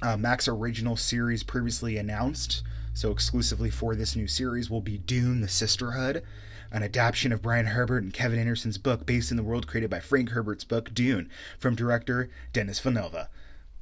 uh, 0.00 0.16
Max 0.16 0.48
original 0.48 0.96
series 0.96 1.42
previously 1.42 1.98
announced, 1.98 2.62
so 2.94 3.10
exclusively 3.10 3.70
for 3.70 3.94
this 3.94 4.16
new 4.16 4.28
series, 4.28 4.70
will 4.70 4.80
be 4.80 4.98
Dune: 4.98 5.40
The 5.40 5.48
Sisterhood, 5.48 6.22
an 6.70 6.82
adaptation 6.82 7.32
of 7.32 7.42
Brian 7.42 7.66
Herbert 7.66 8.02
and 8.02 8.12
Kevin 8.12 8.38
Anderson's 8.38 8.78
book 8.78 9.06
based 9.06 9.30
in 9.30 9.36
the 9.36 9.42
world 9.42 9.66
created 9.66 9.90
by 9.90 10.00
Frank 10.00 10.30
Herbert's 10.30 10.64
book 10.64 10.92
Dune 10.92 11.30
from 11.58 11.74
director 11.74 12.30
Denis 12.52 12.80
Villeneuve 12.80 13.28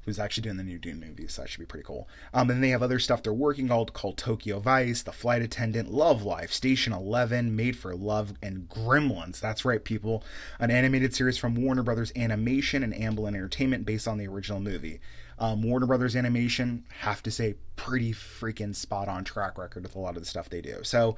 who's 0.06 0.20
actually 0.20 0.42
doing 0.42 0.56
the 0.56 0.62
new 0.62 0.78
Dune 0.78 1.00
movie, 1.00 1.26
so 1.26 1.42
that 1.42 1.48
should 1.48 1.58
be 1.58 1.66
pretty 1.66 1.84
cool. 1.84 2.08
Um, 2.32 2.48
and 2.48 2.62
they 2.62 2.70
have 2.70 2.82
other 2.82 3.00
stuff 3.00 3.24
they're 3.24 3.32
working 3.32 3.70
on 3.72 3.86
called 3.86 4.16
Tokyo 4.16 4.60
Vice, 4.60 5.02
The 5.02 5.12
Flight 5.12 5.42
Attendant, 5.42 5.90
Love 5.90 6.22
Life, 6.22 6.52
Station 6.52 6.92
11, 6.92 7.54
Made 7.54 7.76
for 7.76 7.94
Love, 7.94 8.34
and 8.40 8.68
Gremlins. 8.68 9.40
That's 9.40 9.64
right, 9.64 9.82
people. 9.82 10.22
An 10.60 10.70
animated 10.70 11.12
series 11.12 11.36
from 11.36 11.56
Warner 11.56 11.82
Brothers 11.82 12.12
Animation 12.14 12.84
and 12.84 12.94
Amblin 12.94 13.34
Entertainment 13.34 13.84
based 13.84 14.06
on 14.06 14.16
the 14.16 14.28
original 14.28 14.60
movie. 14.60 15.00
Um, 15.40 15.62
Warner 15.62 15.86
Brothers 15.86 16.14
Animation, 16.14 16.84
have 17.00 17.22
to 17.24 17.30
say, 17.32 17.56
pretty 17.74 18.12
freaking 18.12 18.74
spot 18.74 19.08
on 19.08 19.24
track 19.24 19.58
record 19.58 19.82
with 19.82 19.96
a 19.96 19.98
lot 19.98 20.16
of 20.16 20.22
the 20.22 20.28
stuff 20.28 20.48
they 20.48 20.60
do. 20.60 20.78
So, 20.82 21.16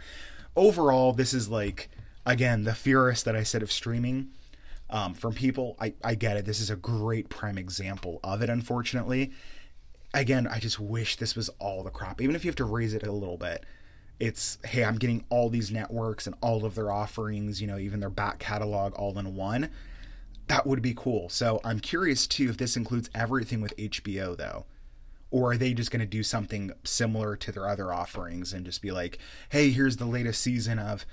overall, 0.56 1.12
this 1.12 1.34
is 1.34 1.48
like, 1.48 1.90
again, 2.26 2.64
the 2.64 2.74
fierce 2.74 3.22
that 3.22 3.36
I 3.36 3.42
said 3.42 3.62
of 3.62 3.72
streaming 3.72 4.30
um, 4.90 5.14
from 5.14 5.34
people. 5.34 5.76
I, 5.80 5.94
I 6.02 6.14
get 6.14 6.36
it. 6.36 6.44
This 6.44 6.60
is 6.60 6.70
a 6.70 6.76
great 6.76 7.28
prime 7.28 7.58
example 7.58 8.20
of 8.24 8.42
it, 8.42 8.50
unfortunately. 8.50 9.32
Again, 10.14 10.46
I 10.46 10.58
just 10.58 10.80
wish 10.80 11.16
this 11.16 11.36
was 11.36 11.48
all 11.58 11.82
the 11.82 11.90
crop. 11.90 12.20
Even 12.20 12.34
if 12.34 12.44
you 12.44 12.48
have 12.48 12.56
to 12.56 12.64
raise 12.64 12.94
it 12.94 13.06
a 13.06 13.12
little 13.12 13.36
bit, 13.36 13.64
it's 14.18 14.58
hey, 14.64 14.84
I'm 14.84 14.96
getting 14.96 15.24
all 15.28 15.48
these 15.48 15.70
networks 15.70 16.26
and 16.26 16.34
all 16.40 16.64
of 16.64 16.74
their 16.74 16.90
offerings, 16.90 17.60
you 17.60 17.66
know, 17.66 17.78
even 17.78 18.00
their 18.00 18.10
back 18.10 18.38
catalog 18.38 18.94
all 18.94 19.16
in 19.18 19.36
one. 19.36 19.70
That 20.48 20.66
would 20.66 20.82
be 20.82 20.94
cool. 20.94 21.28
So 21.28 21.60
I'm 21.62 21.78
curious 21.78 22.26
too 22.26 22.48
if 22.48 22.56
this 22.56 22.76
includes 22.76 23.10
everything 23.14 23.60
with 23.60 23.76
HBO 23.76 24.36
though. 24.36 24.64
Or 25.30 25.52
are 25.52 25.56
they 25.56 25.74
just 25.74 25.90
going 25.90 26.00
to 26.00 26.06
do 26.06 26.22
something 26.22 26.72
similar 26.84 27.36
to 27.36 27.52
their 27.52 27.68
other 27.68 27.92
offerings 27.92 28.52
and 28.52 28.64
just 28.64 28.80
be 28.80 28.90
like, 28.90 29.18
hey, 29.50 29.70
here's 29.70 29.98
the 29.98 30.06
latest 30.06 30.40
season 30.40 30.78
of 30.78 31.04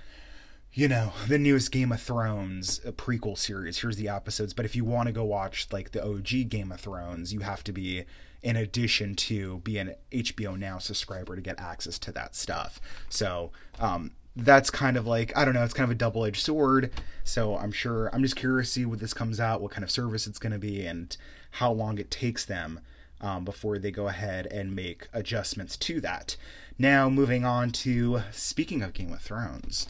you 0.76 0.90
know, 0.90 1.14
the 1.30 1.40
newest 1.40 1.72
Game 1.72 1.94
of 1.94 2.02
Thrones 2.02 2.82
prequel 2.98 3.38
series. 3.38 3.80
Here's 3.80 3.96
the 3.96 4.10
episodes. 4.10 4.54
But 4.54 4.66
if 4.66 4.76
you 4.76 4.84
want 4.84 5.08
to 5.08 5.14
go 5.14 5.24
watch 5.24 5.68
like 5.72 5.92
the 5.92 6.06
OG 6.06 6.50
Game 6.50 6.70
of 6.70 6.82
Thrones, 6.82 7.34
you 7.34 7.40
have 7.40 7.64
to 7.64 7.72
be 7.72 8.04
in 8.44 8.58
addition 8.58 9.16
to 9.16 9.60
be 9.60 9.78
an 9.78 9.96
HBO 10.12 10.60
Now 10.60 10.78
subscriber 10.78 11.34
to 11.38 11.42
get 11.42 11.62
access 11.62 11.98
to 12.00 12.12
that 12.12 12.36
stuff. 12.36 12.82
So, 13.08 13.52
um, 13.80 14.12
that's 14.36 14.70
kind 14.70 14.98
of 14.98 15.08
like 15.08 15.36
I 15.38 15.46
don't 15.46 15.54
know, 15.54 15.64
it's 15.64 15.74
kind 15.74 15.86
of 15.86 15.96
a 15.96 15.98
double-edged 15.98 16.44
sword. 16.44 16.92
So 17.24 17.56
I'm 17.58 17.72
sure 17.72 18.14
I'm 18.14 18.22
just 18.22 18.36
curious 18.36 18.68
to 18.68 18.74
see 18.74 18.86
what 18.86 19.00
this 19.00 19.14
comes 19.14 19.40
out, 19.40 19.62
what 19.62 19.72
kind 19.72 19.86
of 19.86 19.90
service 19.90 20.28
it's 20.28 20.40
going 20.40 20.52
to 20.52 20.60
be, 20.60 20.86
and 20.86 21.16
how 21.52 21.72
long 21.72 21.98
it 22.00 22.12
takes 22.12 22.44
them 22.44 22.82
um, 23.22 23.46
before 23.46 23.78
they 23.78 23.92
go 23.92 24.08
ahead 24.08 24.48
and 24.48 24.76
make 24.76 25.08
adjustments 25.14 25.78
to 25.78 26.02
that. 26.02 26.36
Now, 26.78 27.10
moving 27.10 27.46
on 27.46 27.72
to 27.72 28.22
speaking 28.32 28.82
of 28.82 28.94
Game 28.94 29.14
of 29.14 29.22
Thrones. 29.22 29.88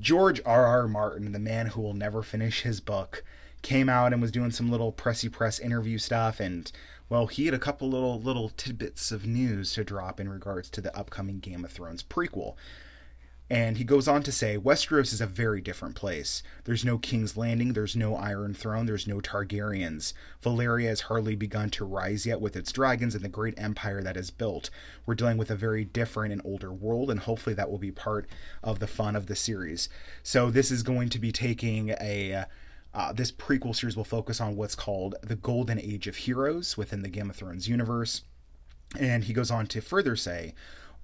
George 0.00 0.40
R. 0.44 0.66
R. 0.66 0.88
Martin, 0.88 1.32
the 1.32 1.38
man 1.38 1.68
who 1.68 1.80
will 1.80 1.94
never 1.94 2.22
finish 2.22 2.62
his 2.62 2.80
book, 2.80 3.24
came 3.62 3.88
out 3.88 4.12
and 4.12 4.20
was 4.20 4.32
doing 4.32 4.50
some 4.50 4.70
little 4.70 4.92
pressy 4.92 5.30
press 5.30 5.58
interview 5.58 5.98
stuff 5.98 6.40
and 6.40 6.70
well, 7.08 7.26
he 7.26 7.44
had 7.44 7.54
a 7.54 7.58
couple 7.58 7.88
little 7.88 8.20
little 8.20 8.48
tidbits 8.48 9.12
of 9.12 9.26
news 9.26 9.74
to 9.74 9.84
drop 9.84 10.18
in 10.18 10.28
regards 10.28 10.70
to 10.70 10.80
the 10.80 10.96
upcoming 10.96 11.38
Game 11.38 11.64
of 11.64 11.70
Thrones 11.70 12.02
prequel. 12.02 12.54
And 13.50 13.76
he 13.76 13.84
goes 13.84 14.08
on 14.08 14.22
to 14.22 14.32
say 14.32 14.56
Westeros 14.56 15.12
is 15.12 15.20
a 15.20 15.26
very 15.26 15.60
different 15.60 15.94
place. 15.94 16.42
There's 16.64 16.84
no 16.84 16.96
King's 16.96 17.36
Landing, 17.36 17.74
there's 17.74 17.94
no 17.94 18.16
Iron 18.16 18.54
Throne, 18.54 18.86
there's 18.86 19.06
no 19.06 19.20
Targaryens. 19.20 20.14
Valyria 20.42 20.88
has 20.88 21.02
hardly 21.02 21.36
begun 21.36 21.68
to 21.70 21.84
rise 21.84 22.24
yet 22.24 22.40
with 22.40 22.56
its 22.56 22.72
dragons 22.72 23.14
and 23.14 23.22
the 23.22 23.28
great 23.28 23.54
empire 23.58 24.02
that 24.02 24.16
is 24.16 24.30
built. 24.30 24.70
We're 25.04 25.14
dealing 25.14 25.36
with 25.36 25.50
a 25.50 25.56
very 25.56 25.84
different 25.84 26.32
and 26.32 26.40
older 26.42 26.72
world, 26.72 27.10
and 27.10 27.20
hopefully 27.20 27.54
that 27.54 27.70
will 27.70 27.78
be 27.78 27.92
part 27.92 28.26
of 28.62 28.78
the 28.78 28.86
fun 28.86 29.14
of 29.14 29.26
the 29.26 29.36
series. 29.36 29.90
So, 30.22 30.50
this 30.50 30.70
is 30.70 30.82
going 30.82 31.10
to 31.10 31.18
be 31.18 31.32
taking 31.32 31.90
a. 32.00 32.46
Uh, 32.94 33.12
this 33.12 33.32
prequel 33.32 33.74
series 33.74 33.96
will 33.96 34.04
focus 34.04 34.40
on 34.40 34.54
what's 34.54 34.76
called 34.76 35.16
the 35.20 35.34
Golden 35.34 35.80
Age 35.80 36.06
of 36.06 36.14
Heroes 36.14 36.76
within 36.76 37.02
the 37.02 37.08
Game 37.08 37.28
of 37.28 37.34
Thrones 37.34 37.68
universe. 37.68 38.22
And 38.96 39.24
he 39.24 39.32
goes 39.32 39.50
on 39.50 39.66
to 39.66 39.80
further 39.80 40.14
say, 40.14 40.54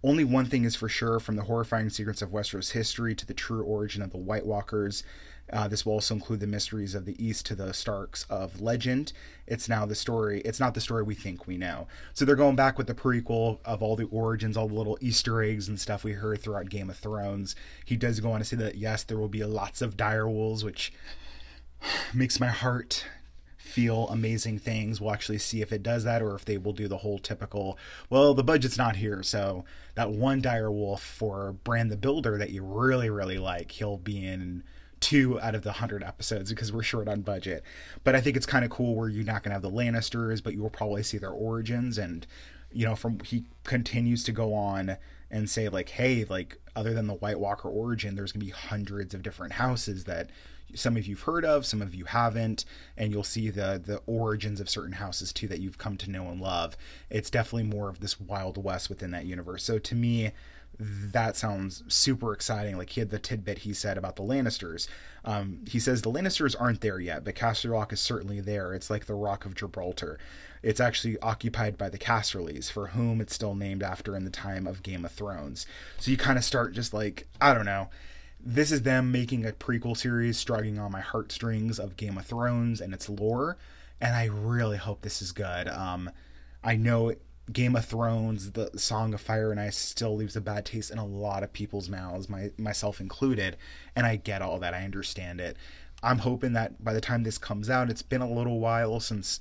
only 0.03 0.25
one 0.25 0.47
thing 0.47 0.65
is 0.65 0.77
for 0.77 0.89
sure 0.89 1.21
from 1.21 1.37
the 1.37 1.43
horrifying 1.43 1.91
secrets 1.91 2.23
of 2.23 2.31
Westeros 2.31 2.73
history 2.73 3.15
to 3.15 3.27
the 3.27 3.35
true 3.35 3.63
origin 3.63 4.03
of 4.03 4.11
the 4.11 4.19
White 4.19 4.47
Walkers. 4.47 5.05
Uh, 5.53 5.67
this 5.69 5.85
will 5.85 5.95
also 5.95 6.15
include 6.15 6.41
the 6.41 6.47
mysteries 6.47 6.95
of 6.95 7.05
the 7.05 7.23
East 7.23 7.45
to 7.47 7.55
the 7.55 7.75
Starks 7.75 8.25
of 8.31 8.61
legend. 8.61 9.13
It's 9.47 9.69
now 9.69 9.85
the 9.85 9.95
story. 9.95 10.41
It's 10.43 10.61
not 10.61 10.75
the 10.75 10.81
story 10.81 11.03
we 11.03 11.15
think 11.15 11.47
we 11.47 11.59
know. 11.59 11.89
So 12.15 12.25
they're 12.25 12.37
going 12.37 12.57
back 12.57 12.79
with 12.79 12.87
the 12.87 12.95
prequel 12.95 13.59
of 13.65 13.83
all 13.83 13.97
the 13.97 14.05
origins, 14.05 14.57
all 14.57 14.69
the 14.69 14.75
little 14.75 14.97
Easter 15.01 15.43
eggs 15.43 15.69
and 15.69 15.79
stuff 15.79 16.05
we 16.05 16.13
heard 16.13 16.41
throughout 16.41 16.71
Game 16.71 16.89
of 16.89 16.97
Thrones. 16.97 17.57
He 17.85 17.97
does 17.97 18.21
go 18.21 18.33
on 18.33 18.39
to 18.39 18.45
say 18.45 18.57
that 18.57 18.77
yes, 18.77 19.03
there 19.03 19.19
will 19.19 19.29
be 19.29 19.45
lots 19.45 19.83
of 19.83 19.97
dire 19.97 20.29
wolves, 20.29 20.65
which 20.65 20.93
makes 22.15 22.39
my 22.39 22.49
heart 22.49 23.05
feel 23.71 24.09
amazing 24.09 24.59
things. 24.59 25.01
We'll 25.01 25.13
actually 25.13 25.39
see 25.39 25.63
if 25.63 25.73
it 25.73 25.83
does 25.83 26.05
that 26.05 26.23
or 26.23 26.35
if 26.35 26.45
they 26.45 26.59
will 26.59 26.73
do 26.73 26.89
the 26.89 26.99
whole 26.99 27.19
typical, 27.19 27.79
well, 28.11 28.35
the 28.35 28.45
budget's 28.45 28.77
not 28.77 28.97
here. 28.97 29.23
So 29.23 29.65
that 29.95 30.11
one 30.11 30.41
dire 30.41 30.71
wolf 30.71 31.03
for 31.03 31.53
Bran 31.65 31.89
the 31.89 31.97
Builder 31.97 32.37
that 32.39 32.51
you 32.51 32.63
really, 32.63 33.11
really 33.11 33.39
like, 33.39 33.71
he'll 33.71 33.97
be 33.97 34.27
in 34.27 34.63
two 35.01 35.41
out 35.41 35.55
of 35.55 35.63
the 35.63 35.73
hundred 35.73 36.03
episodes 36.03 36.51
because 36.51 36.73
we're 36.73 36.83
short 36.83 37.09
on 37.09 37.23
budget. 37.23 37.65
But 38.05 38.15
I 38.15 38.21
think 38.21 38.37
it's 38.37 38.47
kind 38.47 38.65
of 38.65 38.71
cool 38.71 38.95
where 38.95 39.09
you're 39.09 39.25
not 39.25 39.43
going 39.43 39.51
to 39.51 39.55
have 39.55 39.63
the 39.63 39.71
Lannisters, 39.71 40.43
but 40.43 40.53
you 40.55 40.61
will 40.61 40.71
probably 40.71 41.03
see 41.03 41.19
their 41.19 41.31
origins. 41.31 41.97
And, 41.97 42.27
you 42.71 42.85
know, 42.85 42.95
from 42.95 43.19
he 43.21 43.45
continues 43.65 44.25
to 44.25 44.33
go 44.33 44.53
on 44.53 44.97
and 45.31 45.49
say, 45.49 45.69
like, 45.69 45.89
hey, 45.89 46.27
like, 46.29 46.59
other 46.77 46.93
than 46.93 47.07
the 47.07 47.15
White 47.15 47.41
Walker 47.41 47.69
origin, 47.69 48.15
there's 48.15 48.33
going 48.33 48.41
to 48.41 48.47
be 48.47 48.53
hundreds 48.53 49.15
of 49.15 49.23
different 49.23 49.55
houses 49.55 50.05
that 50.05 50.31
some 50.75 50.97
of 50.97 51.07
you've 51.07 51.23
heard 51.23 51.45
of, 51.45 51.67
some 51.67 51.83
of 51.83 51.95
you 51.95 52.05
haven't, 52.05 52.65
and 52.97 53.13
you'll 53.13 53.23
see 53.25 53.51
the 53.51 53.81
the 53.85 54.01
origins 54.07 54.61
of 54.61 54.71
certain 54.71 54.93
houses 54.93 55.33
too 55.33 55.49
that 55.49 55.61
you've 55.61 55.79
come 55.79 55.97
to 55.99 56.11
know 56.11 56.29
and 56.29 56.41
love. 56.41 56.77
It's 57.11 57.31
definitely 57.31 57.65
more 57.65 57.89
of 57.89 58.01
this 58.01 58.21
Wild 58.21 58.63
West 58.63 58.89
within 58.89 59.11
that 59.13 59.27
universe. 59.27 59.65
So 59.65 59.79
to 59.79 59.95
me, 59.95 60.33
that 60.79 61.37
sounds 61.37 61.83
super 61.89 62.33
exciting. 62.33 62.79
Like 62.79 62.91
he 62.91 63.01
had 63.01 63.11
the 63.11 63.19
tidbit 63.19 63.59
he 63.59 63.75
said 63.75 63.99
about 63.99 64.17
the 64.17 64.23
Lannisters. 64.23 64.89
Um, 65.25 65.61
he 65.69 65.79
says 65.79 66.01
the 66.01 66.11
Lannisters 66.11 66.57
aren't 66.59 66.81
there 66.81 66.99
yet, 66.99 67.25
but 67.25 67.35
Casterly 67.35 67.73
Rock 67.73 67.93
is 67.93 68.01
certainly 68.01 68.41
there. 68.41 68.73
It's 68.73 68.89
like 68.89 69.05
the 69.05 69.15
Rock 69.15 69.45
of 69.45 69.55
Gibraltar. 69.55 70.19
It's 70.63 70.81
actually 70.81 71.19
occupied 71.21 71.77
by 71.77 71.89
the 71.89 71.99
Casterlys, 71.99 72.71
for 72.71 72.89
whom 72.89 73.21
it's 73.21 73.35
still 73.35 73.55
named 73.55 73.83
after 73.83 74.17
in 74.17 74.25
the 74.25 74.31
time 74.31 74.67
of 74.67 74.83
Game 74.83 75.05
of 75.05 75.13
Thrones. 75.13 75.67
So 75.99 76.11
you 76.11 76.17
kind 76.17 76.39
of 76.39 76.45
start 76.45 76.73
just 76.73 76.95
like 76.95 77.27
I 77.41 77.53
don't 77.53 77.67
know 77.67 77.91
this 78.45 78.73
is 78.73 78.83
them 78.83 79.13
making 79.13 79.47
a 79.47 79.53
prequel 79.53 79.97
series 79.97 80.39
striking 80.39 80.79
on 80.79 80.93
my 80.93 81.01
heartstrings 81.01 81.79
of 81.79 81.97
Game 81.97 82.19
of 82.19 82.27
Thrones 82.27 82.81
and 82.81 82.95
its 82.95 83.09
lore, 83.09 83.57
and 84.01 84.15
I 84.15 84.27
really 84.27 84.77
hope 84.77 85.03
this 85.03 85.21
is 85.21 85.33
good. 85.33 85.69
Um, 85.69 86.11
I 86.63 86.77
know 86.77 87.15
Game 87.53 87.77
of 87.77 87.85
Thrones, 87.85 88.53
the 88.53 88.71
Song 88.77 89.13
of 89.15 89.21
Fire 89.21 89.51
and 89.51 89.61
Ice, 89.61 89.77
still 89.77 90.15
leaves 90.17 90.37
a 90.37 90.41
bad 90.41 90.65
taste 90.65 90.91
in 90.91 90.99
a 90.99 91.07
lot 91.07 91.43
of 91.43 91.53
people's 91.53 91.89
mouths, 91.89 92.29
my 92.29 92.51
myself 92.59 93.01
included, 93.01 93.57
and 93.97 94.07
I 94.07 94.17
get 94.17 94.43
all 94.43 94.59
that. 94.61 94.75
I 94.75 94.85
understand 94.85 95.41
it. 95.41 95.57
I'm 96.03 96.19
hoping 96.19 96.55
that 96.55 96.83
by 96.83 96.95
the 96.95 97.01
time 97.01 97.23
this 97.23 97.39
comes 97.39 97.69
out, 97.69 97.91
it's 97.91 98.03
been 98.03 98.23
a 98.23 98.31
little 98.31 98.61
while 98.61 99.01
since 99.01 99.41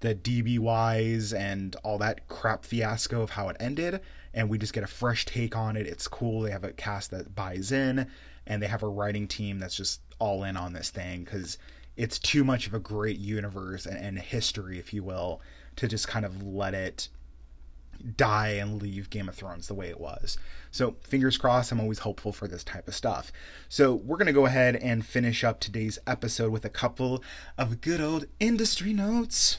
the 0.00 0.14
DBYs 0.14 1.36
and 1.36 1.74
all 1.82 1.98
that 1.98 2.28
crap 2.28 2.64
fiasco 2.64 3.22
of 3.22 3.30
how 3.30 3.48
it 3.48 3.56
ended, 3.58 4.00
and 4.34 4.48
we 4.48 4.58
just 4.58 4.72
get 4.72 4.84
a 4.84 4.88
fresh 4.88 5.24
take 5.24 5.56
on 5.56 5.76
it. 5.76 5.86
It's 5.86 6.08
cool. 6.08 6.42
They 6.42 6.50
have 6.50 6.64
a 6.64 6.72
cast 6.72 7.10
that 7.10 7.34
buys 7.34 7.72
in, 7.72 8.06
and 8.46 8.62
they 8.62 8.66
have 8.66 8.82
a 8.82 8.88
writing 8.88 9.28
team 9.28 9.58
that's 9.58 9.76
just 9.76 10.00
all 10.18 10.44
in 10.44 10.56
on 10.56 10.72
this 10.72 10.90
thing 10.90 11.24
because 11.24 11.58
it's 11.96 12.18
too 12.18 12.44
much 12.44 12.66
of 12.66 12.74
a 12.74 12.78
great 12.78 13.18
universe 13.18 13.86
and, 13.86 13.96
and 13.98 14.18
history, 14.18 14.78
if 14.78 14.92
you 14.94 15.02
will, 15.02 15.40
to 15.76 15.88
just 15.88 16.08
kind 16.08 16.24
of 16.24 16.42
let 16.42 16.74
it 16.74 17.08
die 18.16 18.50
and 18.50 18.80
leave 18.80 19.10
Game 19.10 19.28
of 19.28 19.34
Thrones 19.34 19.66
the 19.66 19.74
way 19.74 19.88
it 19.88 20.00
was. 20.00 20.38
So, 20.70 20.96
fingers 21.02 21.36
crossed, 21.36 21.72
I'm 21.72 21.80
always 21.80 21.98
hopeful 21.98 22.32
for 22.32 22.46
this 22.46 22.62
type 22.62 22.86
of 22.86 22.94
stuff. 22.94 23.32
So, 23.68 23.94
we're 23.94 24.16
going 24.16 24.26
to 24.26 24.32
go 24.32 24.46
ahead 24.46 24.76
and 24.76 25.04
finish 25.04 25.42
up 25.42 25.58
today's 25.58 25.98
episode 26.06 26.52
with 26.52 26.64
a 26.64 26.70
couple 26.70 27.22
of 27.56 27.80
good 27.80 28.00
old 28.00 28.26
industry 28.38 28.92
notes. 28.92 29.58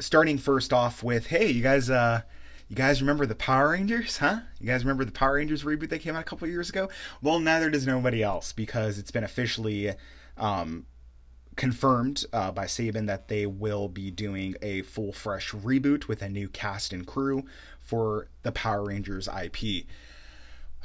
Starting 0.00 0.38
first 0.38 0.72
off 0.72 1.02
with, 1.02 1.26
hey, 1.26 1.48
you 1.50 1.62
guys 1.62 1.90
uh 1.90 2.22
you 2.68 2.76
guys 2.76 3.00
remember 3.00 3.24
the 3.24 3.34
Power 3.34 3.70
Rangers, 3.70 4.18
huh? 4.18 4.40
You 4.60 4.66
guys 4.66 4.84
remember 4.84 5.04
the 5.04 5.12
Power 5.12 5.34
Rangers 5.34 5.64
reboot 5.64 5.88
that 5.88 6.00
came 6.00 6.14
out 6.14 6.20
a 6.20 6.24
couple 6.24 6.46
years 6.46 6.68
ago? 6.68 6.90
Well, 7.22 7.40
neither 7.40 7.70
does 7.70 7.86
nobody 7.86 8.22
else 8.22 8.52
because 8.52 8.98
it's 8.98 9.10
been 9.10 9.24
officially 9.24 9.92
um, 10.36 10.86
confirmed 11.56 12.24
uh, 12.32 12.52
by 12.52 12.66
Saban 12.66 13.06
that 13.06 13.28
they 13.28 13.46
will 13.46 13.88
be 13.88 14.10
doing 14.10 14.54
a 14.60 14.82
full 14.82 15.12
fresh 15.12 15.52
reboot 15.52 16.08
with 16.08 16.20
a 16.22 16.28
new 16.28 16.48
cast 16.48 16.92
and 16.92 17.06
crew 17.06 17.44
for 17.80 18.28
the 18.42 18.52
Power 18.52 18.84
Rangers 18.84 19.28
IP. 19.28 19.86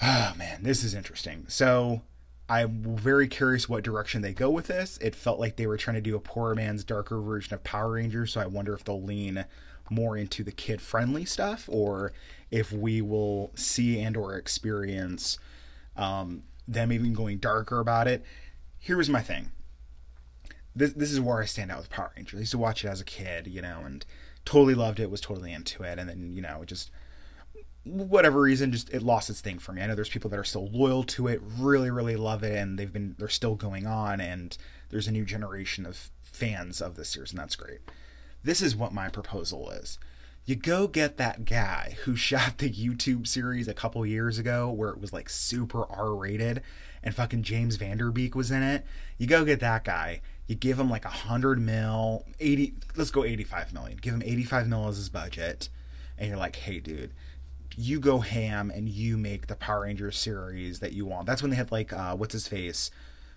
Oh 0.01 0.33
man, 0.35 0.63
this 0.63 0.83
is 0.83 0.95
interesting. 0.95 1.45
So 1.47 2.01
I'm 2.49 2.97
very 2.97 3.27
curious 3.27 3.69
what 3.69 3.83
direction 3.83 4.21
they 4.21 4.33
go 4.33 4.49
with 4.49 4.67
this. 4.67 4.97
It 4.97 5.15
felt 5.15 5.39
like 5.39 5.55
they 5.55 5.67
were 5.67 5.77
trying 5.77 5.95
to 5.95 6.01
do 6.01 6.15
a 6.15 6.19
poor 6.19 6.53
man's 6.55 6.83
darker 6.83 7.19
version 7.21 7.53
of 7.53 7.63
Power 7.63 7.93
Rangers, 7.93 8.33
so 8.33 8.41
I 8.41 8.47
wonder 8.47 8.73
if 8.73 8.83
they'll 8.83 9.01
lean 9.01 9.45
more 9.89 10.17
into 10.17 10.43
the 10.43 10.51
kid 10.51 10.81
friendly 10.81 11.25
stuff 11.25 11.67
or 11.71 12.13
if 12.51 12.71
we 12.71 13.01
will 13.01 13.51
see 13.55 13.99
and 13.99 14.15
or 14.15 14.37
experience 14.37 15.37
um, 15.95 16.43
them 16.67 16.91
even 16.91 17.13
going 17.13 17.37
darker 17.37 17.79
about 17.79 18.07
it. 18.07 18.23
Here 18.79 18.97
was 18.97 19.09
my 19.09 19.21
thing. 19.21 19.51
This 20.75 20.93
this 20.93 21.11
is 21.11 21.21
where 21.21 21.41
I 21.41 21.45
stand 21.45 21.71
out 21.71 21.77
with 21.77 21.89
Power 21.89 22.11
Rangers. 22.15 22.37
I 22.37 22.41
used 22.41 22.51
to 22.51 22.57
watch 22.57 22.83
it 22.83 22.89
as 22.89 22.99
a 22.99 23.05
kid, 23.05 23.47
you 23.47 23.61
know, 23.61 23.81
and 23.85 24.05
totally 24.43 24.73
loved 24.73 24.99
it, 24.99 25.09
was 25.09 25.21
totally 25.21 25.53
into 25.53 25.83
it, 25.83 25.99
and 25.99 26.09
then 26.09 26.33
you 26.33 26.41
know, 26.41 26.63
it 26.63 26.67
just 26.67 26.91
whatever 27.85 28.41
reason, 28.41 28.71
just 28.71 28.89
it 28.91 29.01
lost 29.01 29.29
its 29.29 29.41
thing 29.41 29.59
for 29.59 29.73
me. 29.73 29.81
I 29.81 29.87
know 29.87 29.95
there's 29.95 30.09
people 30.09 30.29
that 30.29 30.39
are 30.39 30.43
still 30.43 30.69
loyal 30.71 31.03
to 31.03 31.27
it, 31.27 31.41
really, 31.57 31.91
really 31.91 32.15
love 32.15 32.43
it, 32.43 32.57
and 32.57 32.77
they've 32.77 32.91
been 32.91 33.15
they're 33.17 33.29
still 33.29 33.55
going 33.55 33.85
on, 33.85 34.21
and 34.21 34.57
there's 34.89 35.07
a 35.07 35.11
new 35.11 35.25
generation 35.25 35.85
of 35.85 36.09
fans 36.21 36.81
of 36.81 36.95
this 36.95 37.09
series, 37.09 37.31
and 37.31 37.39
that's 37.39 37.55
great. 37.55 37.79
This 38.43 38.61
is 38.61 38.75
what 38.75 38.93
my 38.93 39.09
proposal 39.09 39.69
is. 39.71 39.97
You 40.45 40.55
go 40.55 40.87
get 40.87 41.17
that 41.17 41.45
guy 41.45 41.95
who 42.03 42.15
shot 42.17 42.57
the 42.57 42.69
YouTube 42.69 43.27
series 43.27 43.67
a 43.67 43.73
couple 43.73 44.05
years 44.05 44.37
ago 44.37 44.69
where 44.69 44.89
it 44.89 44.99
was 44.99 45.13
like 45.13 45.29
super 45.29 45.85
R 45.89 46.15
rated 46.15 46.61
and 47.03 47.13
fucking 47.13 47.43
James 47.43 47.75
Van 47.75 47.97
Der 47.97 48.11
Beek 48.11 48.35
was 48.35 48.51
in 48.51 48.63
it. 48.63 48.85
You 49.17 49.27
go 49.27 49.45
get 49.45 49.59
that 49.59 49.83
guy. 49.83 50.21
You 50.47 50.55
give 50.55 50.79
him 50.79 50.89
like 50.89 51.05
a 51.05 51.09
hundred 51.09 51.59
mil, 51.59 52.25
eighty. 52.39 52.73
Let's 52.95 53.11
go 53.11 53.23
eighty-five 53.23 53.73
million. 53.73 53.97
Give 54.01 54.13
him 54.13 54.23
eighty-five 54.23 54.67
mil 54.67 54.87
as 54.87 54.97
his 54.97 55.09
budget, 55.09 55.69
and 56.17 56.27
you're 56.27 56.37
like, 56.37 56.55
hey, 56.55 56.79
dude, 56.79 57.13
you 57.77 57.99
go 57.99 58.19
ham 58.19 58.71
and 58.73 58.87
you 58.87 59.17
make 59.17 59.47
the 59.47 59.55
Power 59.55 59.81
Rangers 59.81 60.17
series 60.17 60.79
that 60.79 60.93
you 60.93 61.05
want. 61.05 61.25
That's 61.25 61.41
when 61.41 61.51
they 61.51 61.57
had 61.57 61.71
like 61.71 61.93
uh, 61.93 62.15
what's 62.15 62.33
his 62.33 62.47
face? 62.47 62.91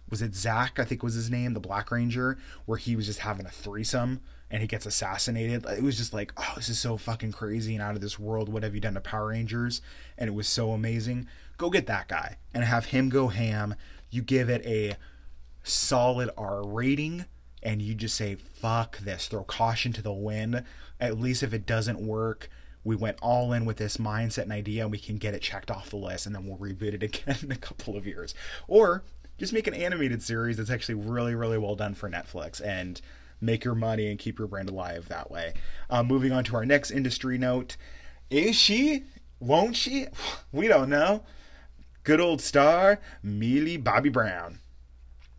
Was 0.09 0.23
it 0.23 0.35
Zach? 0.35 0.79
I 0.79 0.85
think 0.85 1.03
was 1.03 1.15
his 1.15 1.31
name, 1.31 1.53
the 1.53 1.61
Black 1.61 1.91
Ranger, 1.91 2.39
where 2.65 2.79
he 2.79 2.95
was 2.95 3.07
just 3.07 3.19
having 3.19 3.47
a 3.47 3.51
threesome 3.51 4.21
and 4.51 4.61
he 4.61 4.69
gets 4.69 4.87
assassinated. 4.87 5.67
It 5.67 5.83
was 5.83 5.97
just 5.97 6.13
like, 6.13 6.33
oh, 6.37 6.53
this 6.55 6.69
is 6.69 6.79
so 6.79 6.97
fucking 6.97 7.33
crazy 7.33 7.75
and 7.75 7.83
out 7.83 7.97
of 7.97 8.01
this 8.01 8.19
world. 8.19 8.49
What 8.49 8.63
have 8.63 8.75
you 8.75 8.81
done 8.81 8.95
to 8.95 9.01
Power 9.01 9.29
Rangers? 9.29 9.83
And 10.17 10.29
it 10.29 10.35
was 10.35 10.47
so 10.47 10.71
amazing. 10.71 11.27
Go 11.59 11.71
get 11.71 11.87
that 11.87 12.07
guy 12.07 12.37
and 12.55 12.63
have 12.63 12.87
him 12.87 13.09
go 13.09 13.29
ham. 13.29 13.75
You 14.11 14.23
give 14.23 14.49
it 14.49 14.65
a 14.65 14.97
solid 15.65 16.31
R 16.39 16.65
rating 16.65 17.25
and 17.63 17.83
you 17.83 17.95
just 17.95 18.15
say, 18.15 18.37
fuck 18.37 18.99
this. 18.99 19.27
Throw 19.27 19.43
caution 19.43 19.93
to 19.95 20.03
the 20.03 20.13
wind. 20.13 20.63
At 21.01 21.19
least 21.19 21.43
if 21.43 21.53
it 21.53 21.67
doesn't 21.67 21.99
work, 21.99 22.49
we 22.87 22.95
went 22.95 23.19
all 23.21 23.53
in 23.53 23.65
with 23.65 23.77
this 23.79 23.97
mindset 23.97 24.43
and 24.43 24.53
idea 24.53 24.83
and 24.83 24.93
we 24.93 24.99
can 24.99 25.17
get 25.17 25.35
it 25.35 25.43
checked 25.43 25.73
off 25.73 25.91
the 25.91 25.97
list 25.97 26.25
and 26.25 26.35
then 26.35 26.47
we'll 26.47 26.57
reboot 26.57 26.95
it 26.95 27.03
again 27.03 27.37
in 27.43 27.51
a 27.51 27.57
couple 27.57 27.97
of 27.97 28.07
years. 28.07 28.35
Or 28.69 29.03
just 29.39 29.53
make 29.53 29.67
an 29.67 29.75
animated 29.75 30.23
series 30.23 30.57
that's 30.57 30.71
actually 30.71 30.95
really, 30.95 31.35
really 31.35 31.59
well 31.59 31.75
done 31.75 31.95
for 31.95 32.09
Netflix 32.09 32.65
and 32.65 33.01
make 33.41 33.65
your 33.65 33.75
money 33.75 34.09
and 34.09 34.19
keep 34.19 34.39
your 34.39 34.49
brand 34.49 34.71
alive 34.71 35.09
that 35.09 35.31
way. 35.31 35.53
Uh, 35.91 36.03
moving 36.03 36.33
on 36.33 36.45
to 36.45 36.57
our 36.57 36.65
next 36.65 36.93
industry 36.93 37.37
note. 37.37 37.77
Is 38.31 38.57
she? 38.57 39.03
Won't 39.41 39.77
she? 39.77 40.07
We 40.53 40.69
don't 40.69 40.89
know. 40.89 41.25
Good 42.05 42.21
old 42.21 42.41
star, 42.41 43.01
Millie 43.23 43.77
Bobby 43.77 44.09
Brown. 44.09 44.61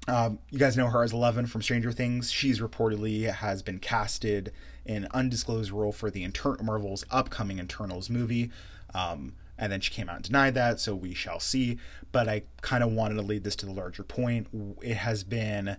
Um, 0.07 0.39
you 0.51 0.59
guys 0.59 0.77
know 0.77 0.87
her 0.87 1.01
as 1.01 1.13
Eleven 1.13 1.47
from 1.47 1.61
Stranger 1.61 1.91
Things. 1.91 2.29
She's 2.29 2.59
reportedly 2.59 3.31
has 3.31 3.63
been 3.63 3.79
casted 3.79 4.51
an 4.87 5.07
undisclosed 5.11 5.71
role 5.71 5.91
for 5.91 6.09
the 6.09 6.23
Inter- 6.23 6.57
Marvel's 6.61 7.05
upcoming 7.11 7.59
Internals 7.59 8.09
movie. 8.09 8.51
Um, 8.93 9.33
and 9.57 9.71
then 9.71 9.81
she 9.81 9.91
came 9.91 10.07
out 10.07 10.17
and 10.17 10.25
denied 10.25 10.53
that, 10.53 10.79
so 10.79 10.95
we 10.95 11.13
shall 11.13 11.39
see. 11.39 11.77
But 12.11 12.27
I 12.27 12.43
kind 12.61 12.83
of 12.83 12.91
wanted 12.91 13.15
to 13.15 13.21
lead 13.21 13.43
this 13.43 13.55
to 13.57 13.65
the 13.65 13.71
larger 13.71 14.03
point. 14.03 14.47
It 14.81 14.97
has 14.97 15.23
been, 15.23 15.77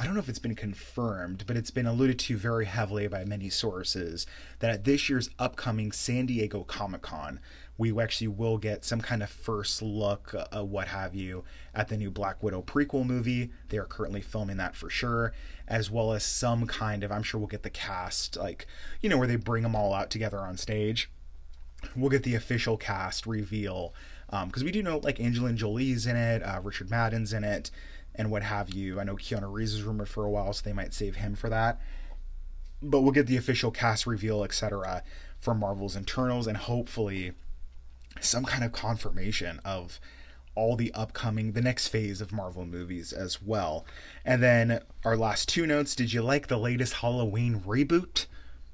I 0.00 0.04
don't 0.04 0.14
know 0.14 0.20
if 0.20 0.28
it's 0.28 0.38
been 0.38 0.54
confirmed, 0.54 1.42
but 1.48 1.56
it's 1.56 1.72
been 1.72 1.86
alluded 1.86 2.20
to 2.20 2.36
very 2.36 2.66
heavily 2.66 3.08
by 3.08 3.24
many 3.24 3.50
sources 3.50 4.26
that 4.60 4.70
at 4.70 4.84
this 4.84 5.08
year's 5.08 5.28
upcoming 5.40 5.90
San 5.90 6.26
Diego 6.26 6.62
Comic 6.62 7.02
Con, 7.02 7.40
we 7.78 8.00
actually 8.00 8.28
will 8.28 8.58
get 8.58 8.84
some 8.84 9.00
kind 9.00 9.24
of 9.24 9.28
first 9.28 9.82
look, 9.82 10.32
uh, 10.34 10.64
what 10.64 10.86
have 10.86 11.16
you, 11.16 11.42
at 11.74 11.88
the 11.88 11.96
new 11.96 12.12
Black 12.12 12.40
Widow 12.44 12.62
prequel 12.62 13.04
movie. 13.04 13.50
They 13.70 13.78
are 13.78 13.86
currently 13.86 14.20
filming 14.20 14.56
that 14.58 14.76
for 14.76 14.88
sure, 14.88 15.32
as 15.66 15.90
well 15.90 16.12
as 16.12 16.24
some 16.24 16.68
kind 16.68 17.02
of, 17.02 17.10
I'm 17.10 17.24
sure 17.24 17.40
we'll 17.40 17.48
get 17.48 17.64
the 17.64 17.70
cast, 17.70 18.36
like, 18.36 18.68
you 19.00 19.08
know, 19.08 19.18
where 19.18 19.28
they 19.28 19.34
bring 19.36 19.64
them 19.64 19.74
all 19.74 19.92
out 19.92 20.10
together 20.10 20.38
on 20.38 20.56
stage. 20.56 21.10
We'll 21.96 22.10
get 22.10 22.22
the 22.22 22.36
official 22.36 22.76
cast 22.76 23.26
reveal, 23.26 23.94
because 24.26 24.62
um, 24.62 24.64
we 24.64 24.70
do 24.70 24.82
know, 24.82 24.98
like, 24.98 25.18
Angelina 25.18 25.56
Jolie's 25.56 26.06
in 26.06 26.14
it, 26.14 26.42
uh, 26.42 26.60
Richard 26.62 26.88
Madden's 26.88 27.32
in 27.32 27.42
it, 27.42 27.72
and 28.18 28.30
what 28.30 28.42
have 28.42 28.70
you. 28.70 29.00
I 29.00 29.04
know 29.04 29.16
Keanu 29.16 29.50
Reeves 29.50 29.74
is 29.74 29.82
rumored 29.84 30.08
for 30.08 30.24
a 30.24 30.30
while, 30.30 30.52
so 30.52 30.62
they 30.64 30.72
might 30.72 30.92
save 30.92 31.16
him 31.16 31.34
for 31.34 31.48
that. 31.48 31.80
But 32.82 33.00
we'll 33.00 33.12
get 33.12 33.26
the 33.26 33.36
official 33.36 33.70
cast 33.70 34.06
reveal, 34.06 34.44
etc., 34.44 35.02
for 35.40 35.54
Marvel's 35.54 35.96
internals, 35.96 36.46
and 36.46 36.56
hopefully 36.56 37.32
some 38.20 38.44
kind 38.44 38.64
of 38.64 38.72
confirmation 38.72 39.60
of 39.64 40.00
all 40.58 40.74
the 40.74 40.92
upcoming 40.92 41.52
the 41.52 41.62
next 41.62 41.86
phase 41.86 42.20
of 42.20 42.32
Marvel 42.32 42.66
movies 42.66 43.12
as 43.12 43.40
well. 43.40 43.86
And 44.24 44.42
then 44.42 44.80
our 45.04 45.16
last 45.16 45.48
two 45.48 45.66
notes, 45.66 45.94
did 45.94 46.12
you 46.12 46.20
like 46.20 46.48
the 46.48 46.58
latest 46.58 46.94
Halloween 46.94 47.60
reboot? 47.60 48.26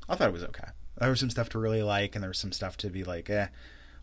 I 0.09 0.17
thought 0.17 0.29
it 0.29 0.33
was 0.33 0.45
okay. 0.45 0.69
There 0.99 1.11
was 1.11 1.21
some 1.21 1.29
stuff 1.29 1.51
to 1.51 1.59
really 1.59 1.83
like 1.83 2.15
and 2.15 2.23
there 2.23 2.31
was 2.31 2.39
some 2.39 2.53
stuff 2.53 2.79
to 2.79 2.89
be 2.89 3.05
like, 3.05 3.29
eh, 3.29 3.49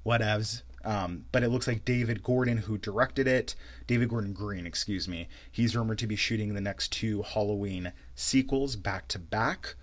whatevs. 0.05 0.61
Um, 0.83 1.25
but 1.31 1.43
it 1.43 1.49
looks 1.49 1.67
like 1.67 1.85
David 1.85 2.23
Gordon, 2.23 2.57
who 2.57 2.77
directed 2.77 3.27
it, 3.27 3.55
David 3.87 4.09
Gordon 4.09 4.33
Green, 4.33 4.65
excuse 4.65 5.07
me, 5.07 5.27
he's 5.51 5.75
rumored 5.75 5.99
to 5.99 6.07
be 6.07 6.15
shooting 6.15 6.53
the 6.53 6.61
next 6.61 6.91
two 6.91 7.21
Halloween 7.21 7.91
sequels 8.15 8.75
back 8.75 9.07
to 9.09 9.19
back. 9.19 9.75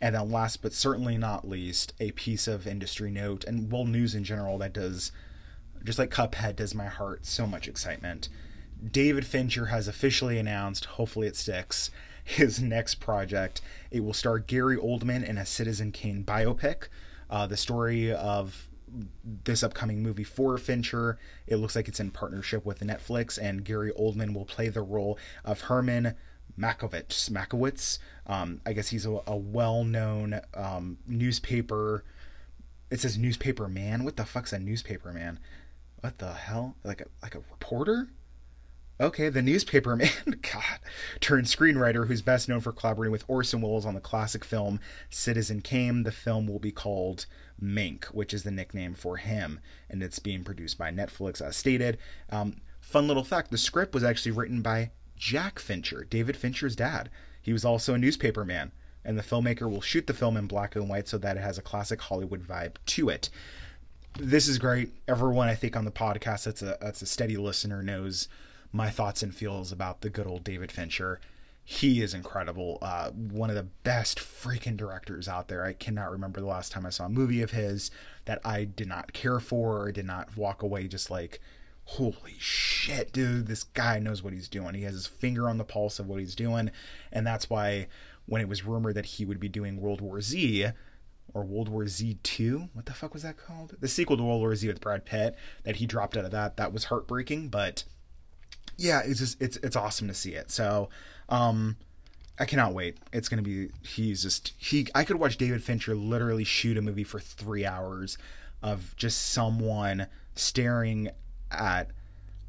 And 0.00 0.14
then, 0.14 0.30
last 0.30 0.62
but 0.62 0.72
certainly 0.72 1.18
not 1.18 1.48
least, 1.48 1.92
a 2.00 2.12
piece 2.12 2.46
of 2.46 2.66
industry 2.66 3.10
note 3.10 3.44
and 3.44 3.70
well, 3.70 3.84
news 3.84 4.14
in 4.14 4.24
general 4.24 4.56
that 4.58 4.72
does, 4.72 5.12
just 5.84 5.98
like 5.98 6.10
Cuphead, 6.10 6.56
does 6.56 6.74
my 6.74 6.86
heart 6.86 7.26
so 7.26 7.46
much 7.46 7.68
excitement. 7.68 8.28
David 8.92 9.26
Fincher 9.26 9.66
has 9.66 9.88
officially 9.88 10.38
announced, 10.38 10.84
hopefully 10.84 11.26
it 11.26 11.36
sticks, 11.36 11.90
his 12.24 12.60
next 12.60 12.96
project. 12.96 13.60
It 13.90 14.04
will 14.04 14.12
star 14.12 14.38
Gary 14.38 14.76
Oldman 14.76 15.24
in 15.24 15.36
a 15.36 15.46
Citizen 15.46 15.90
Kane 15.92 16.22
biopic. 16.24 16.88
Uh, 17.28 17.46
the 17.46 17.56
story 17.56 18.12
of 18.12 18.67
this 19.44 19.62
upcoming 19.62 20.02
movie 20.02 20.24
for 20.24 20.56
Fincher. 20.58 21.18
It 21.46 21.56
looks 21.56 21.76
like 21.76 21.88
it's 21.88 22.00
in 22.00 22.10
partnership 22.10 22.64
with 22.64 22.80
Netflix, 22.80 23.38
and 23.40 23.64
Gary 23.64 23.92
Oldman 23.98 24.34
will 24.34 24.44
play 24.44 24.68
the 24.68 24.82
role 24.82 25.18
of 25.44 25.62
Herman 25.62 26.14
Mankiewicz. 26.58 27.30
Mankiewicz. 27.30 27.98
Um, 28.26 28.60
I 28.66 28.72
guess 28.72 28.88
he's 28.88 29.06
a, 29.06 29.20
a 29.26 29.36
well-known 29.36 30.40
um, 30.54 30.98
newspaper. 31.06 32.04
It 32.90 33.00
says 33.00 33.18
newspaper 33.18 33.68
man. 33.68 34.04
What 34.04 34.16
the 34.16 34.24
fuck's 34.24 34.52
a 34.52 34.58
newspaper 34.58 35.12
man? 35.12 35.38
What 36.00 36.18
the 36.18 36.32
hell? 36.32 36.76
Like 36.84 37.00
a 37.00 37.06
like 37.22 37.34
a 37.34 37.40
reporter? 37.50 38.08
Okay, 39.00 39.28
the 39.28 39.42
newspaper 39.42 39.94
man, 39.94 40.10
God, 40.26 40.80
turned 41.20 41.46
screenwriter 41.46 42.08
who's 42.08 42.20
best 42.20 42.48
known 42.48 42.60
for 42.60 42.72
collaborating 42.72 43.12
with 43.12 43.24
Orson 43.28 43.60
Welles 43.60 43.86
on 43.86 43.94
the 43.94 44.00
classic 44.00 44.44
film 44.44 44.80
Citizen 45.08 45.60
Kane. 45.60 46.02
The 46.02 46.10
film 46.10 46.48
will 46.48 46.58
be 46.58 46.72
called 46.72 47.26
Mank, 47.62 48.06
which 48.06 48.34
is 48.34 48.42
the 48.42 48.50
nickname 48.50 48.94
for 48.94 49.16
him, 49.16 49.60
and 49.88 50.02
it's 50.02 50.18
being 50.18 50.42
produced 50.42 50.78
by 50.78 50.90
Netflix, 50.90 51.40
as 51.40 51.56
stated. 51.56 51.98
Um, 52.30 52.60
fun 52.80 53.06
little 53.06 53.22
fact: 53.22 53.52
the 53.52 53.58
script 53.58 53.94
was 53.94 54.02
actually 54.02 54.32
written 54.32 54.62
by 54.62 54.90
Jack 55.16 55.60
Fincher, 55.60 56.04
David 56.10 56.36
Fincher's 56.36 56.74
dad. 56.74 57.08
He 57.40 57.52
was 57.52 57.64
also 57.64 57.94
a 57.94 57.98
newspaper 57.98 58.44
man, 58.44 58.72
and 59.04 59.16
the 59.16 59.22
filmmaker 59.22 59.70
will 59.70 59.80
shoot 59.80 60.08
the 60.08 60.12
film 60.12 60.36
in 60.36 60.48
black 60.48 60.74
and 60.74 60.88
white 60.88 61.06
so 61.06 61.18
that 61.18 61.36
it 61.36 61.40
has 61.40 61.56
a 61.56 61.62
classic 61.62 62.00
Hollywood 62.00 62.42
vibe 62.42 62.74
to 62.86 63.10
it. 63.10 63.30
This 64.18 64.48
is 64.48 64.58
great. 64.58 64.90
Everyone 65.06 65.46
I 65.46 65.54
think 65.54 65.76
on 65.76 65.84
the 65.84 65.92
podcast 65.92 66.44
that's 66.44 66.62
a 66.62 66.76
that's 66.80 67.02
a 67.02 67.06
steady 67.06 67.36
listener 67.36 67.80
knows 67.80 68.26
my 68.72 68.90
thoughts 68.90 69.22
and 69.22 69.34
feels 69.34 69.72
about 69.72 70.00
the 70.00 70.10
good 70.10 70.26
old 70.26 70.44
David 70.44 70.70
Fincher. 70.70 71.20
He 71.64 72.00
is 72.00 72.14
incredible. 72.14 72.78
Uh, 72.80 73.10
one 73.10 73.50
of 73.50 73.56
the 73.56 73.68
best 73.84 74.18
freaking 74.18 74.76
directors 74.76 75.28
out 75.28 75.48
there. 75.48 75.64
I 75.64 75.74
cannot 75.74 76.10
remember 76.10 76.40
the 76.40 76.46
last 76.46 76.72
time 76.72 76.86
I 76.86 76.90
saw 76.90 77.06
a 77.06 77.10
movie 77.10 77.42
of 77.42 77.50
his 77.50 77.90
that 78.24 78.40
I 78.44 78.64
did 78.64 78.88
not 78.88 79.12
care 79.12 79.40
for 79.40 79.82
or 79.82 79.92
did 79.92 80.06
not 80.06 80.36
walk 80.36 80.62
away 80.62 80.88
just 80.88 81.10
like 81.10 81.40
holy 81.88 82.34
shit, 82.38 83.12
dude, 83.12 83.46
this 83.46 83.64
guy 83.64 83.98
knows 83.98 84.22
what 84.22 84.34
he's 84.34 84.48
doing. 84.48 84.74
He 84.74 84.82
has 84.82 84.92
his 84.92 85.06
finger 85.06 85.48
on 85.48 85.56
the 85.56 85.64
pulse 85.64 85.98
of 85.98 86.06
what 86.06 86.20
he's 86.20 86.34
doing. 86.34 86.70
And 87.10 87.26
that's 87.26 87.48
why 87.48 87.86
when 88.26 88.42
it 88.42 88.48
was 88.48 88.66
rumored 88.66 88.94
that 88.96 89.06
he 89.06 89.24
would 89.24 89.40
be 89.40 89.48
doing 89.48 89.80
World 89.80 90.02
War 90.02 90.20
Z 90.20 90.66
or 91.32 91.44
World 91.44 91.70
War 91.70 91.86
Z 91.86 92.18
2, 92.22 92.68
what 92.74 92.84
the 92.84 92.92
fuck 92.92 93.14
was 93.14 93.22
that 93.22 93.38
called? 93.38 93.74
The 93.80 93.88
sequel 93.88 94.18
to 94.18 94.22
World 94.22 94.40
War 94.40 94.54
Z 94.54 94.68
with 94.68 94.82
Brad 94.82 95.06
Pitt, 95.06 95.34
that 95.64 95.76
he 95.76 95.86
dropped 95.86 96.18
out 96.18 96.26
of 96.26 96.30
that, 96.32 96.58
that 96.58 96.74
was 96.74 96.84
heartbreaking. 96.84 97.48
But 97.48 97.84
yeah, 98.78 99.02
it's 99.04 99.18
just, 99.18 99.42
it's, 99.42 99.58
it's 99.58 99.76
awesome 99.76 100.08
to 100.08 100.14
see 100.14 100.34
it. 100.34 100.50
So, 100.50 100.88
um, 101.28 101.76
I 102.40 102.44
cannot 102.44 102.72
wait. 102.72 102.98
It's 103.12 103.28
gonna 103.28 103.42
be. 103.42 103.70
He's 103.82 104.22
just 104.22 104.52
he. 104.58 104.86
I 104.94 105.02
could 105.02 105.16
watch 105.16 105.38
David 105.38 105.62
Fincher 105.62 105.96
literally 105.96 106.44
shoot 106.44 106.76
a 106.76 106.82
movie 106.82 107.02
for 107.02 107.18
three 107.18 107.66
hours 107.66 108.16
of 108.62 108.94
just 108.96 109.32
someone 109.32 110.06
staring 110.36 111.10
at 111.50 111.90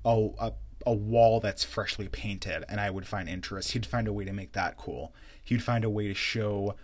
a, 0.05 0.29
a 0.39 0.53
a 0.85 0.93
wall 0.93 1.39
that's 1.39 1.63
freshly 1.63 2.07
painted 2.07 2.63
and 2.69 2.79
I 2.79 2.89
would 2.89 3.05
find 3.05 3.27
interest. 3.27 3.71
He'd 3.71 3.85
find 3.85 4.07
a 4.07 4.13
way 4.13 4.25
to 4.25 4.33
make 4.33 4.53
that 4.53 4.77
cool. 4.77 5.13
He'd 5.43 5.63
find 5.63 5.83
a 5.83 5.89
way 5.89 6.07
to 6.07 6.13
show 6.13 6.75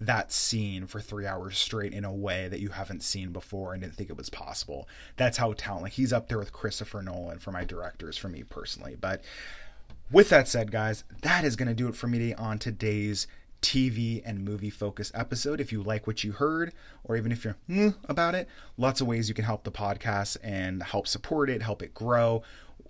that 0.00 0.32
scene 0.32 0.86
for 0.86 1.00
three 1.00 1.26
hours 1.26 1.56
straight 1.56 1.92
in 1.92 2.04
a 2.04 2.12
way 2.12 2.48
that 2.48 2.60
you 2.60 2.70
haven't 2.70 3.02
seen 3.02 3.30
before 3.30 3.72
and 3.72 3.82
didn't 3.82 3.94
think 3.94 4.10
it 4.10 4.16
was 4.16 4.30
possible. 4.30 4.88
That's 5.16 5.36
how 5.36 5.52
talent. 5.52 5.84
Like 5.84 5.92
he's 5.92 6.12
up 6.12 6.28
there 6.28 6.38
with 6.38 6.52
Christopher 6.52 7.02
Nolan 7.02 7.38
for 7.38 7.52
my 7.52 7.64
directors, 7.64 8.16
for 8.16 8.28
me 8.28 8.42
personally. 8.42 8.96
But 9.00 9.22
with 10.10 10.28
that 10.30 10.48
said, 10.48 10.70
guys, 10.70 11.04
that 11.22 11.44
is 11.44 11.56
going 11.56 11.68
to 11.68 11.74
do 11.74 11.88
it 11.88 11.96
for 11.96 12.06
me 12.06 12.34
on 12.34 12.58
today's 12.58 13.26
TV 13.62 14.20
and 14.26 14.44
movie 14.44 14.68
focus 14.68 15.10
episode. 15.14 15.58
If 15.58 15.72
you 15.72 15.82
like 15.82 16.06
what 16.06 16.22
you 16.22 16.32
heard, 16.32 16.74
or 17.04 17.16
even 17.16 17.32
if 17.32 17.44
you're 17.44 17.56
mm, 17.68 17.94
about 18.04 18.34
it, 18.34 18.46
lots 18.76 19.00
of 19.00 19.06
ways 19.06 19.28
you 19.28 19.34
can 19.34 19.44
help 19.46 19.64
the 19.64 19.72
podcast 19.72 20.36
and 20.42 20.82
help 20.82 21.08
support 21.08 21.48
it, 21.48 21.62
help 21.62 21.82
it 21.82 21.94
grow. 21.94 22.42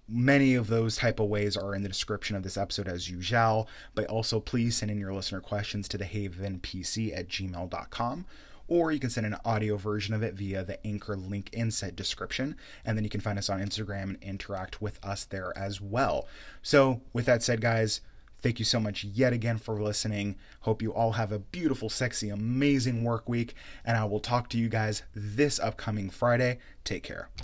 Many 0.08 0.54
of 0.54 0.66
those 0.66 0.96
type 0.96 1.18
of 1.18 1.28
ways 1.28 1.56
are 1.56 1.74
in 1.74 1.82
the 1.82 1.88
description 1.88 2.36
of 2.36 2.42
this 2.42 2.56
episode 2.56 2.88
as 2.88 3.08
usual, 3.08 3.68
but 3.94 4.06
also 4.06 4.38
please 4.38 4.76
send 4.76 4.90
in 4.90 5.00
your 5.00 5.14
listener 5.14 5.40
questions 5.40 5.88
to 5.88 5.98
thehavenpc 5.98 7.16
at 7.16 7.28
gmail.com 7.28 8.26
or 8.66 8.92
you 8.92 8.98
can 8.98 9.10
send 9.10 9.26
an 9.26 9.36
audio 9.44 9.76
version 9.76 10.14
of 10.14 10.22
it 10.22 10.34
via 10.34 10.64
the 10.64 10.86
anchor 10.86 11.16
link 11.16 11.50
in 11.52 11.70
said 11.70 11.94
description 11.94 12.56
and 12.86 12.96
then 12.96 13.04
you 13.04 13.10
can 13.10 13.20
find 13.20 13.38
us 13.38 13.50
on 13.50 13.60
instagram 13.60 14.02
and 14.04 14.22
interact 14.22 14.80
with 14.80 14.98
us 15.04 15.26
there 15.26 15.52
as 15.54 15.82
well 15.82 16.26
so 16.62 16.98
with 17.12 17.26
that 17.26 17.42
said 17.42 17.60
guys 17.60 18.00
Thank 18.44 18.58
you 18.58 18.66
so 18.66 18.78
much 18.78 19.04
yet 19.04 19.32
again 19.32 19.56
for 19.56 19.82
listening. 19.82 20.36
Hope 20.60 20.82
you 20.82 20.92
all 20.92 21.12
have 21.12 21.32
a 21.32 21.38
beautiful, 21.38 21.88
sexy, 21.88 22.28
amazing 22.28 23.02
work 23.02 23.26
week, 23.26 23.54
and 23.86 23.96
I 23.96 24.04
will 24.04 24.20
talk 24.20 24.50
to 24.50 24.58
you 24.58 24.68
guys 24.68 25.02
this 25.14 25.58
upcoming 25.58 26.10
Friday. 26.10 26.58
Take 26.84 27.04
care. 27.04 27.30